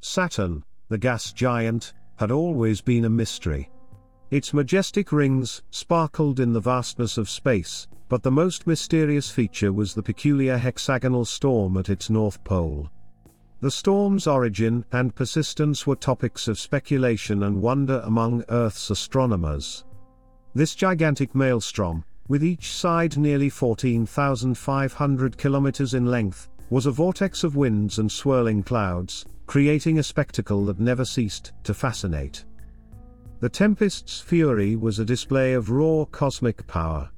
Saturn, 0.00 0.64
the 0.88 0.98
gas 0.98 1.32
giant, 1.32 1.92
had 2.16 2.30
always 2.30 2.80
been 2.80 3.04
a 3.04 3.10
mystery. 3.10 3.70
Its 4.30 4.54
majestic 4.54 5.12
rings 5.12 5.62
sparkled 5.70 6.40
in 6.40 6.52
the 6.52 6.60
vastness 6.60 7.18
of 7.18 7.28
space, 7.28 7.86
but 8.08 8.22
the 8.22 8.30
most 8.30 8.66
mysterious 8.66 9.30
feature 9.30 9.72
was 9.72 9.94
the 9.94 10.02
peculiar 10.02 10.56
hexagonal 10.56 11.24
storm 11.24 11.76
at 11.76 11.88
its 11.88 12.10
north 12.10 12.42
pole. 12.44 12.90
The 13.60 13.70
storm's 13.70 14.26
origin 14.26 14.84
and 14.90 15.14
persistence 15.14 15.86
were 15.86 15.96
topics 15.96 16.48
of 16.48 16.58
speculation 16.58 17.42
and 17.42 17.60
wonder 17.60 18.00
among 18.04 18.42
Earth's 18.48 18.90
astronomers. 18.90 19.84
This 20.54 20.74
gigantic 20.74 21.34
maelstrom, 21.34 22.04
with 22.26 22.42
each 22.42 22.72
side 22.72 23.18
nearly 23.18 23.50
14,500 23.50 25.36
kilometers 25.36 25.94
in 25.94 26.06
length, 26.06 26.48
was 26.70 26.86
a 26.86 26.90
vortex 26.90 27.44
of 27.44 27.56
winds 27.56 27.98
and 27.98 28.10
swirling 28.10 28.62
clouds, 28.62 29.26
creating 29.50 29.98
a 29.98 30.02
spectacle 30.02 30.64
that 30.64 30.78
never 30.78 31.04
ceased 31.04 31.50
to 31.64 31.74
fascinate. 31.74 32.44
The 33.40 33.48
tempest's 33.48 34.20
fury 34.20 34.76
was 34.76 35.00
a 35.00 35.04
display 35.04 35.54
of 35.54 35.70
raw 35.70 36.04
cosmic 36.04 36.64
power. 36.68 37.10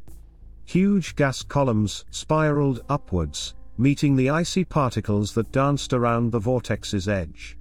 Huge 0.65 1.15
gas 1.15 1.43
columns 1.43 2.07
spiraled 2.11 2.87
upwards, 2.89 3.55
meeting 3.77 4.17
the 4.17 4.31
icy 4.31 4.65
particles 4.65 5.35
that 5.35 5.53
danced 5.53 5.93
around 5.93 6.33
the 6.33 6.39
vortex's 6.39 7.07
edge. 7.07 7.59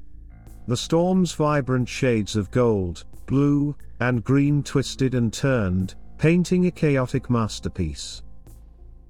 The 0.68 0.78
storm's 0.78 1.34
vibrant 1.34 1.90
shades 1.90 2.38
of 2.38 2.50
gold, 2.50 3.04
blue, 3.26 3.76
and 4.00 4.24
green 4.24 4.64
twisted 4.64 5.16
and 5.16 5.34
turned, 5.34 5.96
painting 6.18 6.68
a 6.68 6.72
chaotic 6.72 7.30
masterpiece. 7.30 8.24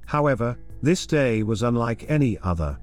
However, 0.08 0.58
this 0.82 1.06
day 1.06 1.44
was 1.44 1.62
unlike 1.62 2.10
any 2.10 2.40
other. 2.40 2.80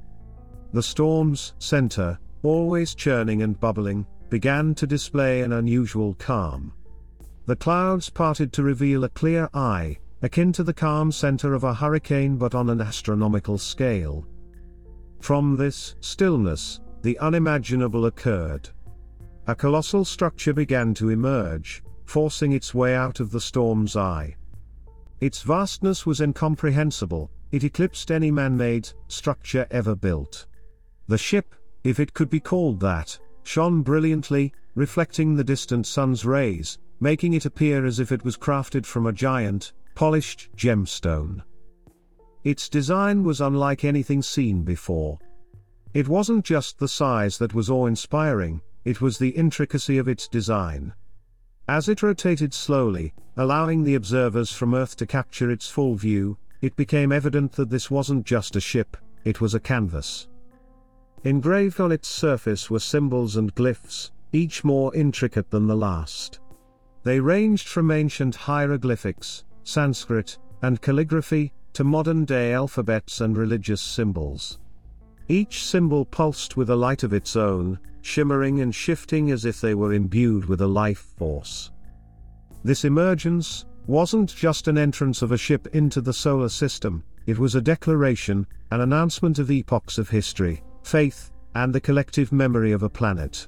The 0.73 0.83
storm's 0.85 1.55
center, 1.59 2.21
always 2.43 2.95
churning 2.95 3.43
and 3.43 3.59
bubbling, 3.59 4.07
began 4.31 4.75
to 4.75 4.87
display 4.87 5.43
an 5.43 5.53
unusual 5.53 6.15
calm. 6.15 6.73
The 7.47 7.57
clouds 7.57 8.11
parted 8.11 8.53
to 8.53 8.63
reveal 8.63 9.05
a 9.05 9.09
clear 9.09 9.49
eye, 9.55 9.99
akin 10.23 10.53
to 10.53 10.63
the 10.63 10.75
calm 10.75 11.11
center 11.11 11.55
of 11.55 11.65
a 11.65 11.75
hurricane 11.75 12.37
but 12.37 12.55
on 12.55 12.69
an 12.71 12.81
astronomical 12.81 13.57
scale. 13.57 14.27
From 15.21 15.57
this 15.57 15.97
stillness, 16.01 16.81
the 17.03 17.19
unimaginable 17.19 18.07
occurred. 18.07 18.69
A 19.47 19.55
colossal 19.55 20.05
structure 20.05 20.53
began 20.53 20.93
to 20.95 21.09
emerge, 21.09 21.83
forcing 22.05 22.53
its 22.53 22.75
way 22.75 22.95
out 22.95 23.21
of 23.21 23.31
the 23.31 23.41
storm's 23.41 23.97
eye. 23.97 24.37
Its 25.21 25.43
vastness 25.43 26.05
was 26.05 26.21
incomprehensible, 26.21 27.31
it 27.51 27.65
eclipsed 27.65 28.11
any 28.11 28.31
man 28.31 28.57
made 28.57 28.89
structure 29.09 29.67
ever 29.71 29.95
built. 29.95 30.47
The 31.07 31.19
ship, 31.19 31.55
if 31.85 32.01
it 32.01 32.15
could 32.15 32.31
be 32.31 32.41
called 32.41 32.81
that, 32.81 33.19
shone 33.43 33.83
brilliantly, 33.83 34.53
reflecting 34.75 35.35
the 35.35 35.45
distant 35.45 35.87
sun's 35.87 36.25
rays, 36.25 36.79
making 37.01 37.35
it 37.35 37.47
appear 37.47 37.87
as 37.87 38.01
if 38.01 38.13
it 38.13 38.25
was 38.25 38.37
crafted 38.37 38.85
from 38.85 39.07
a 39.07 39.13
giant, 39.13 39.73
polished 39.95 40.49
gemstone. 40.57 41.43
Its 42.45 42.69
design 42.69 43.25
was 43.25 43.41
unlike 43.41 43.85
anything 43.85 44.23
seen 44.23 44.63
before. 44.63 45.19
It 45.95 46.09
wasn't 46.09 46.45
just 46.45 46.79
the 46.79 46.89
size 46.89 47.39
that 47.39 47.55
was 47.55 47.71
awe 47.71 47.87
inspiring, 47.87 48.61
it 48.85 49.01
was 49.01 49.19
the 49.19 49.31
intricacy 49.31 49.99
of 49.99 50.09
its 50.09 50.29
design. 50.29 50.93
As 51.69 51.89
it 51.89 52.03
rotated 52.03 52.55
slowly, 52.55 53.13
allowing 53.37 53.85
the 53.85 53.95
observers 53.95 54.53
from 54.53 54.75
Earth 54.75 54.97
to 54.97 55.07
capture 55.07 55.51
its 55.51 55.69
full 55.69 55.95
view, 55.95 56.39
it 56.61 56.77
became 56.77 57.13
evident 57.13 57.53
that 57.53 57.71
this 57.71 57.91
wasn't 57.91 58.25
just 58.25 58.57
a 58.57 58.61
ship, 58.61 58.97
it 59.25 59.41
was 59.41 59.55
a 59.55 59.61
canvas. 59.61 60.29
Engraved 61.25 61.81
on 61.81 61.93
its 61.93 62.09
surface 62.09 62.71
were 62.71 62.79
symbols 62.79 63.37
and 63.37 63.55
glyphs, 63.55 64.11
each 64.33 64.63
more 64.63 64.95
intricate 64.95 65.51
than 65.51 65.67
the 65.67 65.77
last. 65.77 66.41
They 67.03 67.19
ranged 67.19 67.69
from 67.69 67.91
ancient 67.91 68.35
hieroglyphics, 68.35 69.45
Sanskrit, 69.65 70.39
and 70.63 70.81
calligraphy, 70.81 71.53
to 71.73 71.85
modern 71.85 72.25
day 72.25 72.53
alphabets 72.53 73.21
and 73.21 73.37
religious 73.37 73.81
symbols. 73.81 74.59
Each 75.29 75.65
symbol 75.65 76.05
pulsed 76.05 76.57
with 76.57 76.71
a 76.71 76.77
light 76.77 77.03
of 77.03 77.13
its 77.13 77.37
own, 77.37 77.79
shimmering 78.01 78.61
and 78.61 78.75
shifting 78.75 79.31
as 79.31 79.45
if 79.45 79.61
they 79.61 79.75
were 79.75 79.93
imbued 79.93 80.47
with 80.47 80.61
a 80.61 80.67
life 80.67 81.15
force. 81.17 81.71
This 82.65 82.85
emergence 82.85 83.67
wasn't 83.87 84.35
just 84.35 84.69
an 84.69 84.79
entrance 84.79 85.23
of 85.23 85.33
a 85.33 85.39
ship 85.39 85.67
into 85.75 86.01
the 86.01 86.13
solar 86.13 86.49
system, 86.49 87.05
it 87.27 87.39
was 87.39 87.55
a 87.55 87.61
declaration, 87.61 88.47
an 88.71 88.81
announcement 88.81 89.39
of 89.39 89.51
epochs 89.51 89.99
of 89.99 90.09
history, 90.09 90.63
faith, 90.89 91.31
and 91.55 91.75
the 91.75 91.81
collective 91.81 92.33
memory 92.33 92.73
of 92.73 92.83
a 92.83 92.89
planet. 92.89 93.47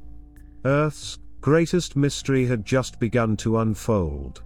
Earth's 0.66 1.18
greatest 1.40 1.96
mystery 1.96 2.44
had 2.44 2.66
just 2.66 3.00
begun 3.00 3.34
to 3.34 3.60
unfold. 3.60 4.42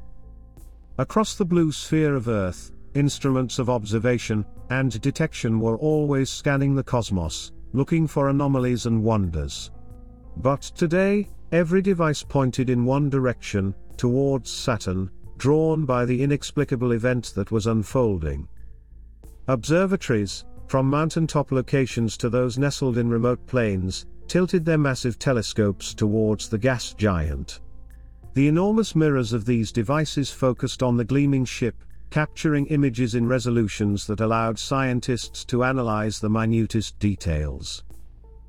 Across 0.99 1.35
the 1.35 1.45
blue 1.45 1.73
sphere 1.73 2.15
of 2.15 2.29
Earth, 2.29 2.71
instruments 2.95 3.59
of 3.59 3.69
observation 3.69 4.47
and 4.71 5.01
detection 5.01 5.59
were 5.59 5.77
always 5.79 6.31
scanning 6.31 6.77
the 6.77 6.85
cosmos, 6.85 7.51
looking 7.73 8.07
for 8.07 8.29
anomalies 8.29 8.87
and 8.87 9.03
wonders. 9.03 9.73
But 10.37 10.63
today, 10.63 11.29
every 11.51 11.83
device 11.83 12.23
pointed 12.23 12.71
in 12.71 12.85
one 12.85 13.11
direction, 13.11 13.75
towards 13.97 14.51
Saturn, 14.51 15.11
drawn 15.37 15.85
by 15.85 16.05
the 16.05 16.23
inexplicable 16.23 16.93
event 16.93 17.33
that 17.35 17.51
was 17.51 17.67
unfolding. 17.67 18.47
Observatories, 19.49 20.45
from 20.67 20.89
mountaintop 20.89 21.53
locations 21.53 22.17
to 22.17 22.29
those 22.29 22.59
nestled 22.59 22.99
in 22.99 23.09
remote 23.09 23.45
plains, 23.47 24.07
tilted 24.27 24.65
their 24.65 24.79
massive 24.79 25.19
telescopes 25.19 25.95
towards 25.95 26.49
the 26.49 26.59
gas 26.59 26.95
giant. 26.95 27.61
The 28.35 28.49
enormous 28.49 28.97
mirrors 28.97 29.33
of 29.33 29.45
these 29.45 29.71
devices 29.71 30.31
focused 30.31 30.83
on 30.83 30.97
the 30.97 31.05
gleaming 31.05 31.45
ship, 31.45 31.77
capturing 32.11 32.67
images 32.67 33.15
in 33.15 33.27
resolutions 33.27 34.07
that 34.07 34.21
allowed 34.21 34.59
scientists 34.59 35.45
to 35.47 35.65
analyze 35.65 36.19
the 36.19 36.31
minutest 36.31 36.99
details. 36.99 37.85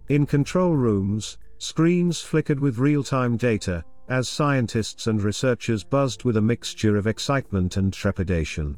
In 0.09 0.25
control 0.25 0.75
rooms, 0.75 1.37
screens 1.57 2.21
flickered 2.21 2.59
with 2.59 2.77
real-time 2.77 3.37
data, 3.37 3.83
as 4.07 4.29
scientists 4.29 5.07
and 5.07 5.21
researchers 5.21 5.83
buzzed 5.83 6.23
with 6.23 6.37
a 6.37 6.41
mixture 6.41 6.95
of 6.95 7.07
excitement 7.07 7.77
and 7.77 7.91
trepidation. 7.91 8.77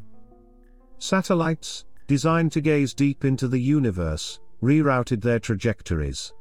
Satellites, 0.99 1.85
designed 2.07 2.51
to 2.53 2.61
gaze 2.61 2.93
deep 2.93 3.25
into 3.25 3.47
the 3.47 3.59
universe, 3.59 4.39
rerouted 4.63 5.21
their 5.21 5.39
trajectories. 5.39 6.33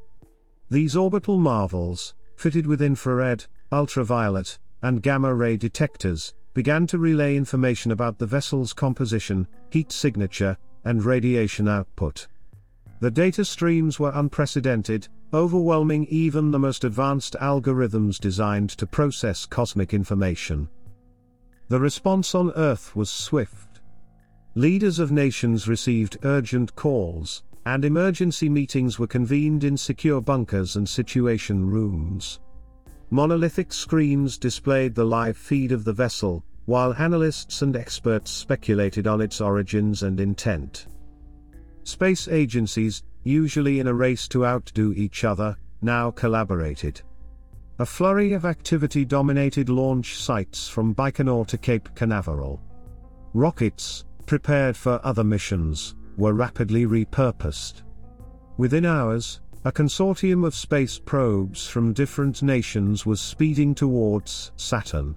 These 0.71 0.97
orbital 0.97 1.39
marvels, 1.39 2.15
fitted 2.37 2.67
with 2.67 2.81
infrared, 2.81 3.45
ultraviolet, 3.73 4.59
and 4.83 5.03
gamma 5.03 5.35
ray 5.35 5.57
detectors, 5.57 6.35
began 6.55 6.87
to 6.87 6.99
relay 6.99 7.37
information 7.37 7.91
about 7.91 8.19
the 8.19 8.27
vessel's 8.27 8.73
composition, 8.73 9.47
heat 9.71 9.93
signature, 9.93 10.57
and 10.85 11.05
radiation 11.05 11.69
output. 11.69 12.29
The 13.01 13.11
data 13.11 13.45
streams 13.45 14.01
were 14.01 14.13
unprecedented, 14.15 15.09
overwhelming 15.35 16.07
even 16.07 16.51
the 16.51 16.59
most 16.59 16.85
advanced 16.85 17.37
algorithms 17.43 18.19
designed 18.19 18.71
to 18.71 18.87
process 18.87 19.45
cosmic 19.45 19.93
information. 19.93 20.69
The 21.69 21.81
response 21.81 22.35
on 22.35 22.53
Earth 22.53 22.95
was 22.95 23.11
swift. 23.11 23.66
Leaders 24.57 24.99
of 24.99 25.13
nations 25.13 25.69
received 25.69 26.17
urgent 26.23 26.75
calls, 26.77 27.43
and 27.67 27.85
emergency 27.85 28.49
meetings 28.49 28.99
were 28.99 29.07
convened 29.07 29.65
in 29.65 29.77
secure 29.77 30.19
bunkers 30.19 30.77
and 30.77 30.89
situation 30.89 31.69
rooms. 31.69 32.41
Monolithic 33.11 33.71
screens 33.71 34.39
displayed 34.39 34.95
the 34.95 35.05
live 35.05 35.37
feed 35.37 35.73
of 35.73 35.85
the 35.85 35.93
vessel, 35.93 36.43
while 36.65 36.95
analysts 36.95 37.61
and 37.61 37.77
experts 37.77 38.31
speculated 38.31 39.07
on 39.07 39.21
its 39.21 39.43
origins 39.43 40.05
and 40.05 40.21
intent. 40.21 40.87
Space 41.85 42.27
agencies, 42.27 43.03
usually 43.25 43.81
in 43.81 43.89
a 43.89 43.95
race 43.95 44.27
to 44.27 44.47
outdo 44.47 44.95
each 44.95 45.25
other, 45.25 45.55
now 45.83 46.11
collaborated. 46.11 47.03
A 47.79 47.85
flurry 47.85 48.33
of 48.33 48.47
activity 48.47 49.05
dominated 49.05 49.69
launch 49.69 50.17
sites 50.17 50.67
from 50.67 50.95
Baikonur 50.95 51.47
to 51.49 51.59
Cape 51.59 51.95
Canaveral. 51.95 52.59
Rockets, 53.35 54.07
prepared 54.27 54.77
for 54.77 55.01
other 55.05 55.25
missions, 55.25 55.95
were 56.17 56.33
rapidly 56.33 56.87
repurposed. 56.87 57.83
Within 58.57 58.85
hours, 58.85 59.41
a 59.65 59.73
consortium 59.73 60.47
of 60.47 60.55
space 60.55 60.99
probes 60.99 61.67
from 61.67 61.93
different 61.93 62.43
nations 62.43 63.05
was 63.05 63.21
speeding 63.21 63.75
towards 63.75 64.53
Saturn. 64.57 65.17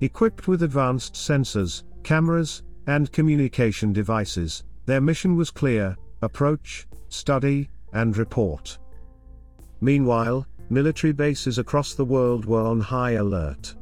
Equipped 0.00 0.48
with 0.48 0.62
advanced 0.62 1.14
sensors, 1.14 1.82
cameras, 2.02 2.62
and 2.86 3.12
communication 3.12 3.92
devices, 3.92 4.64
their 4.86 5.00
mission 5.00 5.36
was 5.36 5.50
clear 5.50 5.96
approach, 6.22 6.86
study, 7.08 7.68
and 7.92 8.16
report. 8.16 8.78
Meanwhile, 9.80 10.46
military 10.70 11.12
bases 11.12 11.58
across 11.58 11.94
the 11.94 12.04
world 12.04 12.44
were 12.44 12.62
on 12.62 12.80
high 12.80 13.12
alert. 13.12 13.74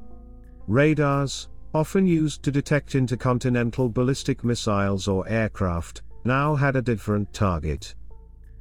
Radars, 0.67 1.49
often 1.73 2.07
used 2.07 2.43
to 2.43 2.51
detect 2.51 2.95
intercontinental 2.95 3.89
ballistic 3.89 4.43
missiles 4.45 5.07
or 5.07 5.29
aircraft, 5.29 6.03
now 6.25 6.55
had 6.55 6.77
a 6.77 6.83
different 6.83 7.33
target. 7.33 7.95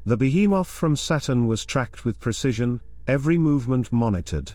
The 0.06 0.18
behemoth 0.18 0.68
from 0.68 0.96
Saturn 0.96 1.48
was 1.48 1.66
tracked 1.66 2.06
with 2.06 2.20
precision, 2.20 2.82
every 3.08 3.38
movement 3.38 3.92
monitored. 3.92 4.52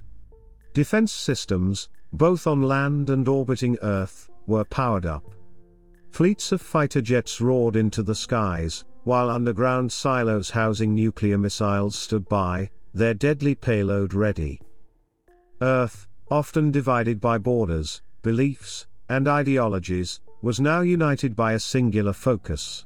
Defense 0.73 1.13
systems, 1.13 1.89
both 2.13 2.47
on 2.47 2.63
land 2.63 3.11
and 3.11 3.27
orbiting 3.29 3.77
Earth, 3.83 4.31
were 4.47 4.65
powered 4.65 5.07
up. 5.07 5.25
Fleets 6.11 6.53
of 6.53 6.61
fighter 6.61 7.01
jets 7.01 7.41
roared 7.41 7.77
into 7.77 8.03
the 8.03 8.15
skies, 8.15 8.85
while 9.03 9.29
underground 9.29 9.91
silos 9.91 10.51
housing 10.51 10.95
nuclear 10.95 11.37
missiles 11.37 11.97
stood 11.97 12.29
by, 12.29 12.71
their 12.95 13.15
deadly 13.15 13.55
payload 13.55 14.15
ready. 14.15 14.61
Earth, 15.61 16.07
often 16.31 16.71
divided 16.71 17.21
by 17.21 17.37
borders, 17.37 18.01
beliefs, 18.25 18.89
and 19.09 19.29
ideologies, 19.29 20.21
was 20.43 20.59
now 20.59 20.81
united 20.81 21.37
by 21.37 21.53
a 21.53 21.61
singular 21.61 22.13
focus. 22.13 22.85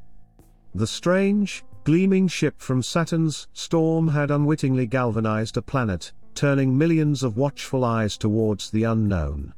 The 0.74 0.86
strange, 0.86 1.64
gleaming 1.84 2.28
ship 2.28 2.60
from 2.60 2.82
Saturn's 2.82 3.48
storm 3.54 4.08
had 4.08 4.30
unwittingly 4.30 4.86
galvanized 4.86 5.56
a 5.56 5.62
planet, 5.62 6.12
turning 6.34 6.76
millions 6.76 7.22
of 7.22 7.38
watchful 7.38 7.84
eyes 7.84 8.18
towards 8.18 8.70
the 8.70 8.84
unknown. 8.84 9.54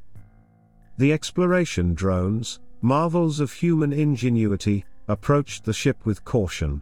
The 0.97 1.11
exploration 1.11 1.93
drones, 1.93 2.61
marvels 2.81 3.39
of 3.39 3.51
human 3.51 3.91
ingenuity, 3.91 4.85
approached 5.07 5.65
the 5.65 5.73
ship 5.73 6.05
with 6.05 6.23
caution. 6.23 6.81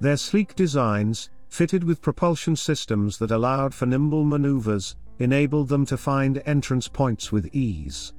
Their 0.00 0.16
sleek 0.16 0.54
designs, 0.54 1.30
fitted 1.48 1.84
with 1.84 2.00
propulsion 2.00 2.56
systems 2.56 3.18
that 3.18 3.30
allowed 3.30 3.74
for 3.74 3.86
nimble 3.86 4.24
maneuvers, 4.24 4.96
enabled 5.22 5.68
them 5.68 5.86
to 5.86 5.96
find 5.96 6.42
entrance 6.46 6.88
points 6.88 7.30
with 7.32 7.54
ease. 7.54 8.12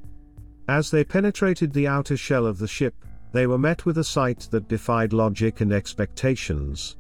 As 0.68 0.90
they 0.90 1.04
penetrated 1.04 1.74
the 1.74 1.88
outer 1.88 2.16
shell 2.16 2.46
of 2.46 2.58
the 2.58 2.68
ship, 2.68 2.96
they 3.32 3.48
were 3.48 3.58
met 3.58 3.86
with 3.86 3.98
a 3.98 4.04
sight 4.04 4.48
that 4.52 4.68
defied 4.68 5.12
logic 5.12 5.62
and 5.62 5.74
expectations. 5.74 6.98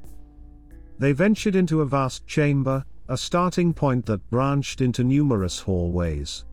They 1.00 1.12
ventured 1.12 1.56
into 1.56 1.82
a 1.82 1.86
vast 1.86 2.28
chamber, 2.28 2.84
a 3.08 3.18
starting 3.18 3.74
point 3.74 4.06
that 4.08 4.30
branched 4.30 4.82
into 4.82 5.04
numerous 5.04 5.60
hallways. 5.60 6.46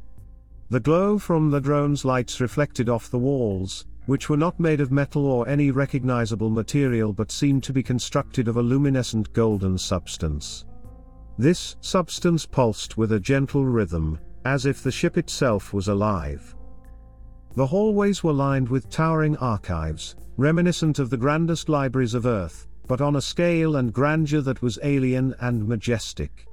The 0.68 0.80
glow 0.80 1.18
from 1.18 1.50
the 1.50 1.60
drone's 1.60 2.04
lights 2.04 2.40
reflected 2.40 2.88
off 2.88 3.10
the 3.10 3.18
walls, 3.18 3.86
which 4.06 4.28
were 4.28 4.36
not 4.36 4.60
made 4.60 4.80
of 4.80 4.92
metal 4.92 5.26
or 5.26 5.48
any 5.48 5.70
recognizable 5.70 6.50
material 6.50 7.12
but 7.12 7.32
seemed 7.32 7.62
to 7.64 7.72
be 7.72 7.82
constructed 7.82 8.48
of 8.48 8.56
a 8.56 8.62
luminescent 8.62 9.32
golden 9.32 9.78
substance. 9.78 10.64
This 11.40 11.76
substance 11.80 12.44
pulsed 12.44 12.98
with 12.98 13.12
a 13.12 13.18
gentle 13.18 13.64
rhythm, 13.64 14.18
as 14.44 14.66
if 14.66 14.82
the 14.82 14.92
ship 14.92 15.16
itself 15.16 15.72
was 15.72 15.88
alive. 15.88 16.54
The 17.54 17.66
hallways 17.66 18.22
were 18.22 18.34
lined 18.34 18.68
with 18.68 18.90
towering 18.90 19.38
archives, 19.38 20.16
reminiscent 20.36 20.98
of 20.98 21.08
the 21.08 21.16
grandest 21.16 21.70
libraries 21.70 22.12
of 22.12 22.26
Earth, 22.26 22.68
but 22.86 23.00
on 23.00 23.16
a 23.16 23.22
scale 23.22 23.76
and 23.76 23.90
grandeur 23.90 24.42
that 24.42 24.60
was 24.60 24.78
alien 24.82 25.34
and 25.40 25.66
majestic. 25.66 26.46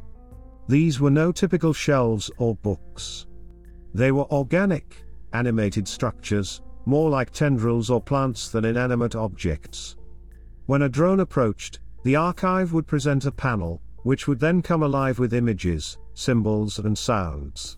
These 0.69 1.01
were 1.01 1.11
no 1.11 1.33
typical 1.33 1.73
shelves 1.73 2.31
or 2.37 2.55
books. 2.55 3.27
They 3.93 4.13
were 4.13 4.31
organic, 4.31 5.03
animated 5.33 5.85
structures, 5.85 6.61
more 6.85 7.09
like 7.09 7.31
tendrils 7.31 7.89
or 7.89 8.01
plants 8.01 8.47
than 8.47 8.63
inanimate 8.63 9.17
objects. 9.17 9.97
When 10.65 10.83
a 10.83 10.87
drone 10.87 11.19
approached, 11.19 11.81
the 12.05 12.15
archive 12.15 12.71
would 12.71 12.87
present 12.87 13.25
a 13.25 13.33
panel, 13.33 13.81
which 14.03 14.27
would 14.27 14.39
then 14.39 14.61
come 14.61 14.83
alive 14.83 15.19
with 15.19 15.33
images, 15.33 15.97
symbols, 16.13 16.79
and 16.79 16.97
sounds. 16.97 17.77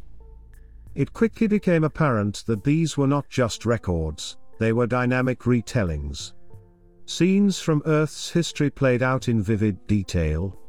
It 0.95 1.13
quickly 1.13 1.47
became 1.47 1.83
apparent 1.83 2.43
that 2.47 2.63
these 2.63 2.97
were 2.97 3.07
not 3.07 3.29
just 3.29 3.65
records, 3.65 4.37
they 4.59 4.73
were 4.73 4.87
dynamic 4.87 5.39
retellings. 5.39 6.33
Scenes 7.05 7.59
from 7.59 7.81
Earth's 7.85 8.29
history 8.29 8.69
played 8.69 9.01
out 9.01 9.29
in 9.29 9.41
vivid 9.41 9.87
detail. 9.87 10.59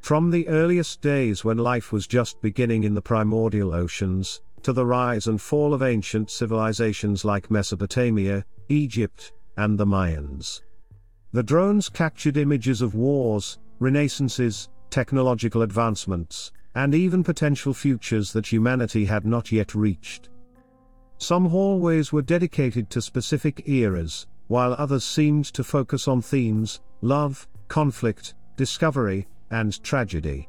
From 0.00 0.30
the 0.30 0.48
earliest 0.48 1.00
days 1.00 1.44
when 1.44 1.58
life 1.58 1.92
was 1.92 2.06
just 2.06 2.40
beginning 2.42 2.84
in 2.84 2.94
the 2.94 3.02
primordial 3.02 3.72
oceans, 3.74 4.42
to 4.62 4.72
the 4.72 4.84
rise 4.84 5.26
and 5.26 5.40
fall 5.40 5.72
of 5.72 5.82
ancient 5.82 6.30
civilizations 6.30 7.24
like 7.24 7.50
Mesopotamia, 7.50 8.44
Egypt, 8.68 9.32
and 9.56 9.78
the 9.78 9.86
Mayans. 9.86 10.62
The 11.32 11.42
drones 11.42 11.88
captured 11.88 12.36
images 12.36 12.82
of 12.82 12.94
wars, 12.94 13.58
renaissances, 13.78 14.68
technological 14.90 15.62
advancements, 15.62 16.52
and 16.74 16.94
even 16.94 17.24
potential 17.24 17.74
futures 17.74 18.32
that 18.32 18.46
humanity 18.46 19.04
had 19.04 19.24
not 19.24 19.50
yet 19.50 19.74
reached. 19.74 20.28
Some 21.18 21.46
hallways 21.46 22.12
were 22.12 22.22
dedicated 22.22 22.88
to 22.90 23.02
specific 23.02 23.68
eras, 23.68 24.26
while 24.48 24.74
others 24.74 25.04
seemed 25.04 25.46
to 25.46 25.62
focus 25.62 26.08
on 26.08 26.22
themes 26.22 26.80
love, 27.02 27.46
conflict, 27.68 28.34
discovery, 28.56 29.26
and 29.50 29.82
tragedy. 29.82 30.48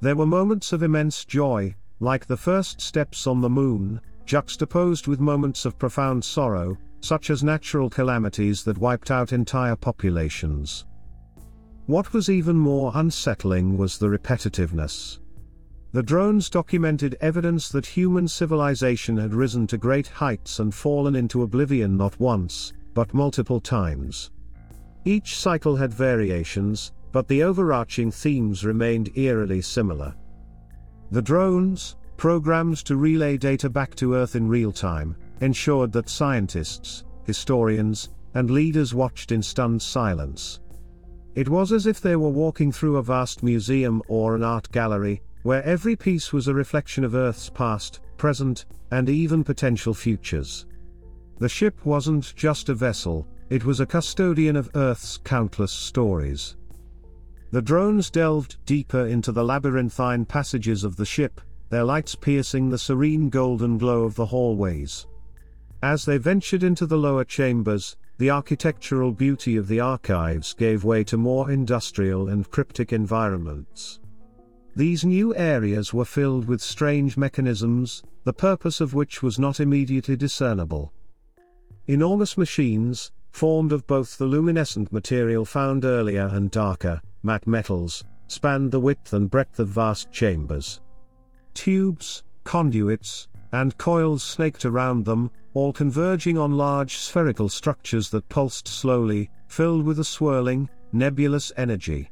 There 0.00 0.16
were 0.16 0.26
moments 0.26 0.72
of 0.72 0.82
immense 0.82 1.24
joy, 1.24 1.74
like 2.00 2.26
the 2.26 2.36
first 2.36 2.80
steps 2.80 3.26
on 3.26 3.40
the 3.40 3.50
moon, 3.50 4.00
juxtaposed 4.26 5.06
with 5.06 5.20
moments 5.20 5.64
of 5.64 5.78
profound 5.78 6.24
sorrow, 6.24 6.76
such 7.00 7.30
as 7.30 7.42
natural 7.42 7.88
calamities 7.88 8.64
that 8.64 8.78
wiped 8.78 9.10
out 9.10 9.32
entire 9.32 9.76
populations. 9.76 10.84
What 11.86 12.12
was 12.12 12.30
even 12.30 12.56
more 12.56 12.92
unsettling 12.94 13.76
was 13.76 13.98
the 13.98 14.08
repetitiveness. 14.08 15.18
The 15.90 16.02
drones 16.02 16.48
documented 16.48 17.16
evidence 17.20 17.68
that 17.70 17.84
human 17.84 18.28
civilization 18.28 19.16
had 19.16 19.34
risen 19.34 19.66
to 19.66 19.78
great 19.78 20.06
heights 20.06 20.60
and 20.60 20.72
fallen 20.72 21.16
into 21.16 21.42
oblivion 21.42 21.96
not 21.96 22.18
once, 22.20 22.72
but 22.94 23.12
multiple 23.12 23.60
times. 23.60 24.30
Each 25.04 25.36
cycle 25.36 25.74
had 25.74 25.92
variations, 25.92 26.92
but 27.10 27.26
the 27.26 27.42
overarching 27.42 28.12
themes 28.12 28.64
remained 28.64 29.10
eerily 29.18 29.60
similar. 29.60 30.14
The 31.10 31.20
drones, 31.20 31.96
programmed 32.16 32.76
to 32.86 32.96
relay 32.96 33.36
data 33.36 33.68
back 33.68 33.96
to 33.96 34.14
Earth 34.14 34.36
in 34.36 34.48
real 34.48 34.70
time, 34.70 35.16
ensured 35.40 35.90
that 35.92 36.08
scientists, 36.08 37.02
historians, 37.24 38.10
and 38.34 38.50
leaders 38.50 38.94
watched 38.94 39.32
in 39.32 39.42
stunned 39.42 39.82
silence. 39.82 40.60
It 41.34 41.48
was 41.48 41.72
as 41.72 41.86
if 41.86 42.00
they 42.00 42.16
were 42.16 42.28
walking 42.28 42.70
through 42.70 42.96
a 42.96 43.02
vast 43.02 43.42
museum 43.42 44.02
or 44.06 44.34
an 44.34 44.42
art 44.42 44.70
gallery, 44.70 45.22
where 45.42 45.62
every 45.64 45.96
piece 45.96 46.32
was 46.32 46.46
a 46.46 46.54
reflection 46.54 47.04
of 47.04 47.14
Earth's 47.14 47.48
past, 47.48 48.00
present, 48.18 48.66
and 48.90 49.08
even 49.08 49.42
potential 49.42 49.94
futures. 49.94 50.66
The 51.38 51.48
ship 51.48 51.84
wasn't 51.84 52.34
just 52.36 52.68
a 52.68 52.74
vessel, 52.74 53.26
it 53.48 53.64
was 53.64 53.80
a 53.80 53.86
custodian 53.86 54.56
of 54.56 54.70
Earth's 54.74 55.16
countless 55.16 55.72
stories. 55.72 56.56
The 57.50 57.62
drones 57.62 58.10
delved 58.10 58.58
deeper 58.64 59.06
into 59.06 59.32
the 59.32 59.44
labyrinthine 59.44 60.26
passages 60.26 60.84
of 60.84 60.96
the 60.96 61.04
ship, 61.04 61.40
their 61.70 61.84
lights 61.84 62.14
piercing 62.14 62.68
the 62.68 62.78
serene 62.78 63.30
golden 63.30 63.78
glow 63.78 64.04
of 64.04 64.14
the 64.14 64.26
hallways. 64.26 65.06
As 65.82 66.04
they 66.04 66.18
ventured 66.18 66.62
into 66.62 66.86
the 66.86 66.98
lower 66.98 67.24
chambers, 67.24 67.96
the 68.18 68.30
architectural 68.30 69.12
beauty 69.12 69.56
of 69.56 69.68
the 69.68 69.80
archives 69.80 70.54
gave 70.54 70.84
way 70.84 71.02
to 71.04 71.16
more 71.16 71.50
industrial 71.50 72.28
and 72.28 72.50
cryptic 72.50 72.92
environments. 72.92 74.00
These 74.76 75.04
new 75.04 75.34
areas 75.34 75.92
were 75.92 76.04
filled 76.04 76.46
with 76.46 76.62
strange 76.62 77.16
mechanisms, 77.16 78.02
the 78.24 78.32
purpose 78.32 78.80
of 78.80 78.94
which 78.94 79.22
was 79.22 79.38
not 79.38 79.60
immediately 79.60 80.16
discernible. 80.16 80.92
Enormous 81.86 82.38
machines, 82.38 83.12
formed 83.32 83.72
of 83.72 83.86
both 83.86 84.16
the 84.18 84.26
luminescent 84.26 84.92
material 84.92 85.44
found 85.44 85.84
earlier 85.84 86.28
and 86.32 86.50
darker, 86.50 87.00
matte 87.22 87.46
metals, 87.46 88.04
spanned 88.28 88.70
the 88.70 88.80
width 88.80 89.12
and 89.12 89.30
breadth 89.30 89.58
of 89.58 89.68
vast 89.68 90.10
chambers. 90.12 90.80
Tubes, 91.54 92.22
conduits, 92.44 93.28
and 93.52 93.76
coils 93.76 94.22
snaked 94.22 94.64
around 94.64 95.04
them, 95.04 95.30
all 95.54 95.72
converging 95.72 96.38
on 96.38 96.56
large 96.56 96.96
spherical 96.96 97.48
structures 97.48 98.08
that 98.10 98.28
pulsed 98.28 98.66
slowly, 98.66 99.30
filled 99.48 99.84
with 99.84 99.98
a 99.98 100.04
swirling, 100.04 100.68
nebulous 100.92 101.52
energy. 101.56 102.10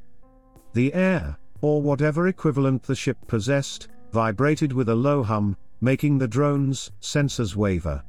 The 0.75 0.93
air, 0.95 1.39
or 1.61 1.83
whatever 1.83 2.29
equivalent 2.29 2.83
the 2.83 2.95
ship 2.95 3.17
possessed, 3.27 3.89
vibrated 4.13 4.73
with 4.73 4.89
a 4.89 4.95
low 4.95 5.23
hum, 5.23 5.57
making 5.81 6.19
the 6.19 6.29
drone's 6.29 6.93
sensors 7.01 7.57
waver. 7.57 8.03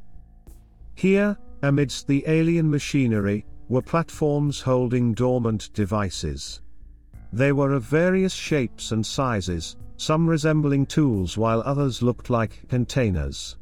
Here, 0.96 1.38
amidst 1.62 2.08
the 2.08 2.24
alien 2.28 2.70
machinery, 2.70 3.46
were 3.70 3.82
platforms 3.82 4.60
holding 4.60 5.14
dormant 5.14 5.72
devices. 5.74 6.62
They 7.32 7.54
were 7.54 7.72
of 7.72 7.84
various 7.84 8.34
shapes 8.34 8.92
and 8.92 9.06
sizes, 9.06 9.78
some 9.96 10.28
resembling 10.28 10.86
tools 10.88 11.38
while 11.38 11.62
others 11.66 12.02
looked 12.02 12.30
like 12.30 12.68
containers. 12.68 13.56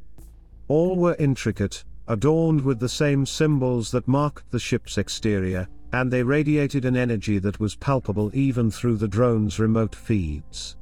All 0.69 0.95
were 0.95 1.15
intricate, 1.17 1.83
adorned 2.07 2.61
with 2.61 2.79
the 2.79 2.87
same 2.87 3.25
symbols 3.25 3.89
that 3.89 4.07
marked 4.07 4.51
the 4.51 4.59
ship's 4.59 4.99
exterior, 4.99 5.67
and 5.91 6.11
they 6.11 6.21
radiated 6.21 6.85
an 6.85 6.95
energy 6.95 7.39
that 7.39 7.59
was 7.59 7.75
palpable 7.75 8.29
even 8.35 8.69
through 8.69 8.97
the 8.97 9.07
drone's 9.07 9.57
remote 9.57 9.95
feeds. 9.95 10.77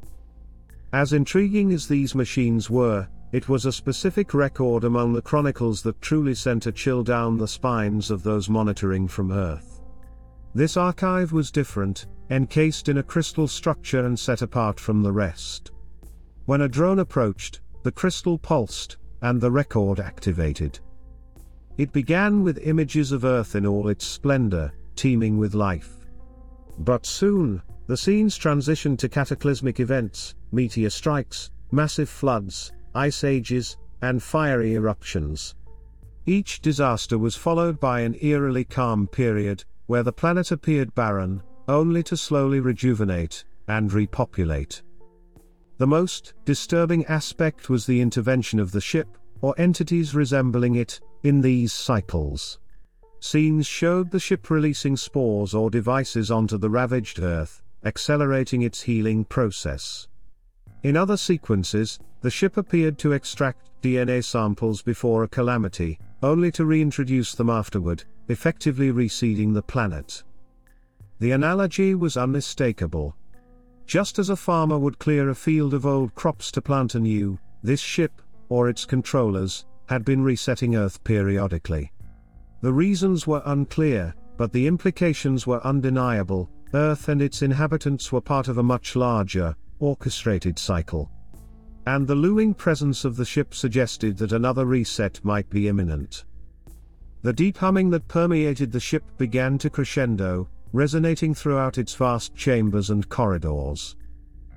As 0.92 1.14
intriguing 1.14 1.72
as 1.72 1.88
these 1.88 2.16
machines 2.16 2.70
were, 2.70 3.08
it 3.32 3.48
was 3.48 3.66
a 3.66 3.72
specific 3.72 4.34
record 4.34 4.84
among 4.84 5.14
the 5.14 5.22
chronicles 5.22 5.82
that 5.84 6.02
truly 6.02 6.36
sent 6.36 6.66
a 6.66 6.72
chill 6.74 7.02
down 7.02 7.38
the 7.38 7.48
spines 7.48 8.12
of 8.12 8.24
those 8.24 8.50
monitoring 8.50 9.08
from 9.08 9.32
Earth. 9.32 9.82
This 10.54 10.76
archive 10.76 11.32
was 11.32 11.50
different, 11.50 12.08
encased 12.30 12.90
in 12.90 12.98
a 12.98 13.04
crystal 13.04 13.48
structure 13.48 14.06
and 14.06 14.20
set 14.20 14.42
apart 14.42 14.82
from 14.82 15.02
the 15.02 15.14
rest. 15.14 15.72
When 16.46 16.62
a 16.62 16.68
drone 16.68 17.00
approached, 17.00 17.62
the 17.84 17.92
crystal 17.92 18.38
pulsed, 18.38 18.97
and 19.22 19.40
the 19.40 19.52
record 19.52 20.00
activated. 20.00 20.80
It 21.78 21.92
began 21.92 22.44
with 22.44 22.58
images 22.60 23.12
of 23.12 23.26
Earth 23.26 23.56
in 23.56 23.66
all 23.66 23.88
its 23.90 24.06
splendor, 24.06 24.74
teeming 24.96 25.38
with 25.38 25.54
life. 25.54 25.98
But 26.80 27.06
soon, 27.06 27.62
the 27.88 27.98
scenes 27.98 28.38
transitioned 28.38 28.98
to 29.00 29.10
cataclysmic 29.10 29.80
events, 29.80 30.36
meteor 30.52 30.90
strikes, 30.90 31.52
massive 31.72 32.10
floods, 32.10 32.72
ice 32.96 33.24
ages, 33.24 33.78
and 34.02 34.22
fiery 34.22 34.74
eruptions. 34.74 35.56
Each 36.26 36.60
disaster 36.60 37.18
was 37.18 37.36
followed 37.36 37.80
by 37.80 38.02
an 38.02 38.16
eerily 38.22 38.66
calm 38.66 39.08
period, 39.08 39.64
where 39.86 40.04
the 40.04 40.12
planet 40.12 40.52
appeared 40.52 40.94
barren, 40.94 41.42
only 41.68 42.04
to 42.04 42.18
slowly 42.18 42.60
rejuvenate 42.60 43.46
and 43.68 43.92
repopulate. 43.92 44.82
The 45.78 45.88
most 45.88 46.34
disturbing 46.44 47.06
aspect 47.06 47.70
was 47.70 47.86
the 47.86 48.02
intervention 48.02 48.60
of 48.60 48.72
the 48.72 48.82
ship, 48.82 49.18
or 49.42 49.54
entities 49.60 50.16
resembling 50.16 50.76
it, 50.76 51.00
in 51.24 51.42
these 51.42 51.72
cycles. 51.72 52.60
Scenes 53.20 53.68
showed 53.68 54.10
the 54.10 54.20
ship 54.20 54.50
releasing 54.50 54.98
spores 54.98 55.54
or 55.54 55.70
devices 55.70 56.32
onto 56.32 56.58
the 56.58 56.70
ravaged 56.70 57.20
Earth, 57.20 57.62
accelerating 57.84 58.64
its 58.64 58.82
healing 58.82 59.24
process. 59.26 60.08
In 60.82 60.98
other 60.98 61.18
sequences, 61.18 62.00
the 62.22 62.32
ship 62.32 62.58
appeared 62.58 62.98
to 63.00 63.12
extract 63.12 63.70
DNA 63.84 64.24
samples 64.24 64.82
before 64.82 65.24
a 65.24 65.28
calamity, 65.28 66.00
only 66.24 66.52
to 66.54 66.66
reintroduce 66.66 67.36
them 67.36 67.50
afterward, 67.50 68.04
effectively 68.30 68.92
reseeding 68.92 69.54
the 69.54 69.62
planet. 69.62 70.24
The 71.20 71.32
analogy 71.32 71.94
was 71.94 72.18
unmistakable. 72.18 73.16
Just 73.88 74.20
as 74.20 74.30
a 74.30 74.36
farmer 74.36 74.78
would 74.78 75.00
clear 75.00 75.30
a 75.30 75.36
field 75.36 75.74
of 75.74 75.86
old 75.86 76.14
crops 76.14 76.52
to 76.52 76.62
plant 76.62 76.96
anew, 76.96 77.40
this 77.64 77.80
ship, 77.80 78.22
or 78.50 78.68
its 78.68 78.84
controllers, 78.84 79.66
had 79.88 80.04
been 80.04 80.22
resetting 80.22 80.76
Earth 80.76 81.02
periodically. 81.06 81.94
The 82.60 82.74
reasons 82.74 83.26
were 83.26 83.42
unclear, 83.46 84.14
but 84.36 84.52
the 84.52 84.68
implications 84.68 85.48
were 85.48 85.66
undeniable 85.66 86.52
Earth 86.74 87.08
and 87.08 87.22
its 87.22 87.42
inhabitants 87.42 88.12
were 88.12 88.20
part 88.20 88.50
of 88.50 88.58
a 88.58 88.64
much 88.64 88.98
larger, 88.98 89.56
orchestrated 89.80 90.60
cycle. 90.60 91.10
And 91.86 92.06
the 92.06 92.16
looming 92.16 92.54
presence 92.54 93.06
of 93.06 93.16
the 93.16 93.24
ship 93.24 93.56
suggested 93.56 94.18
that 94.18 94.34
another 94.34 94.66
reset 94.66 95.24
might 95.24 95.50
be 95.50 95.70
imminent. 95.70 96.26
The 97.22 97.32
deep 97.32 97.58
humming 97.58 97.90
that 97.92 98.10
permeated 98.10 98.74
the 98.74 98.82
ship 98.82 99.06
began 99.18 99.58
to 99.60 99.70
crescendo, 99.70 100.50
resonating 100.74 101.34
throughout 101.34 101.78
its 101.78 101.96
vast 101.96 102.36
chambers 102.36 102.90
and 102.90 103.08
corridors. 103.10 103.96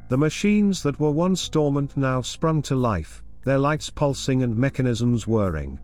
The 0.09 0.19
machines 0.19 0.83
that 0.83 0.99
were 0.99 1.11
once 1.11 1.49
dormant 1.49 1.97
now 1.97 2.21
sprung 2.23 2.63
to 2.63 2.75
life, 2.75 3.23
their 3.45 3.59
lights 3.59 3.91
pulsing 3.91 4.43
and 4.43 4.57
mechanisms 4.57 5.27
whirring. 5.27 5.79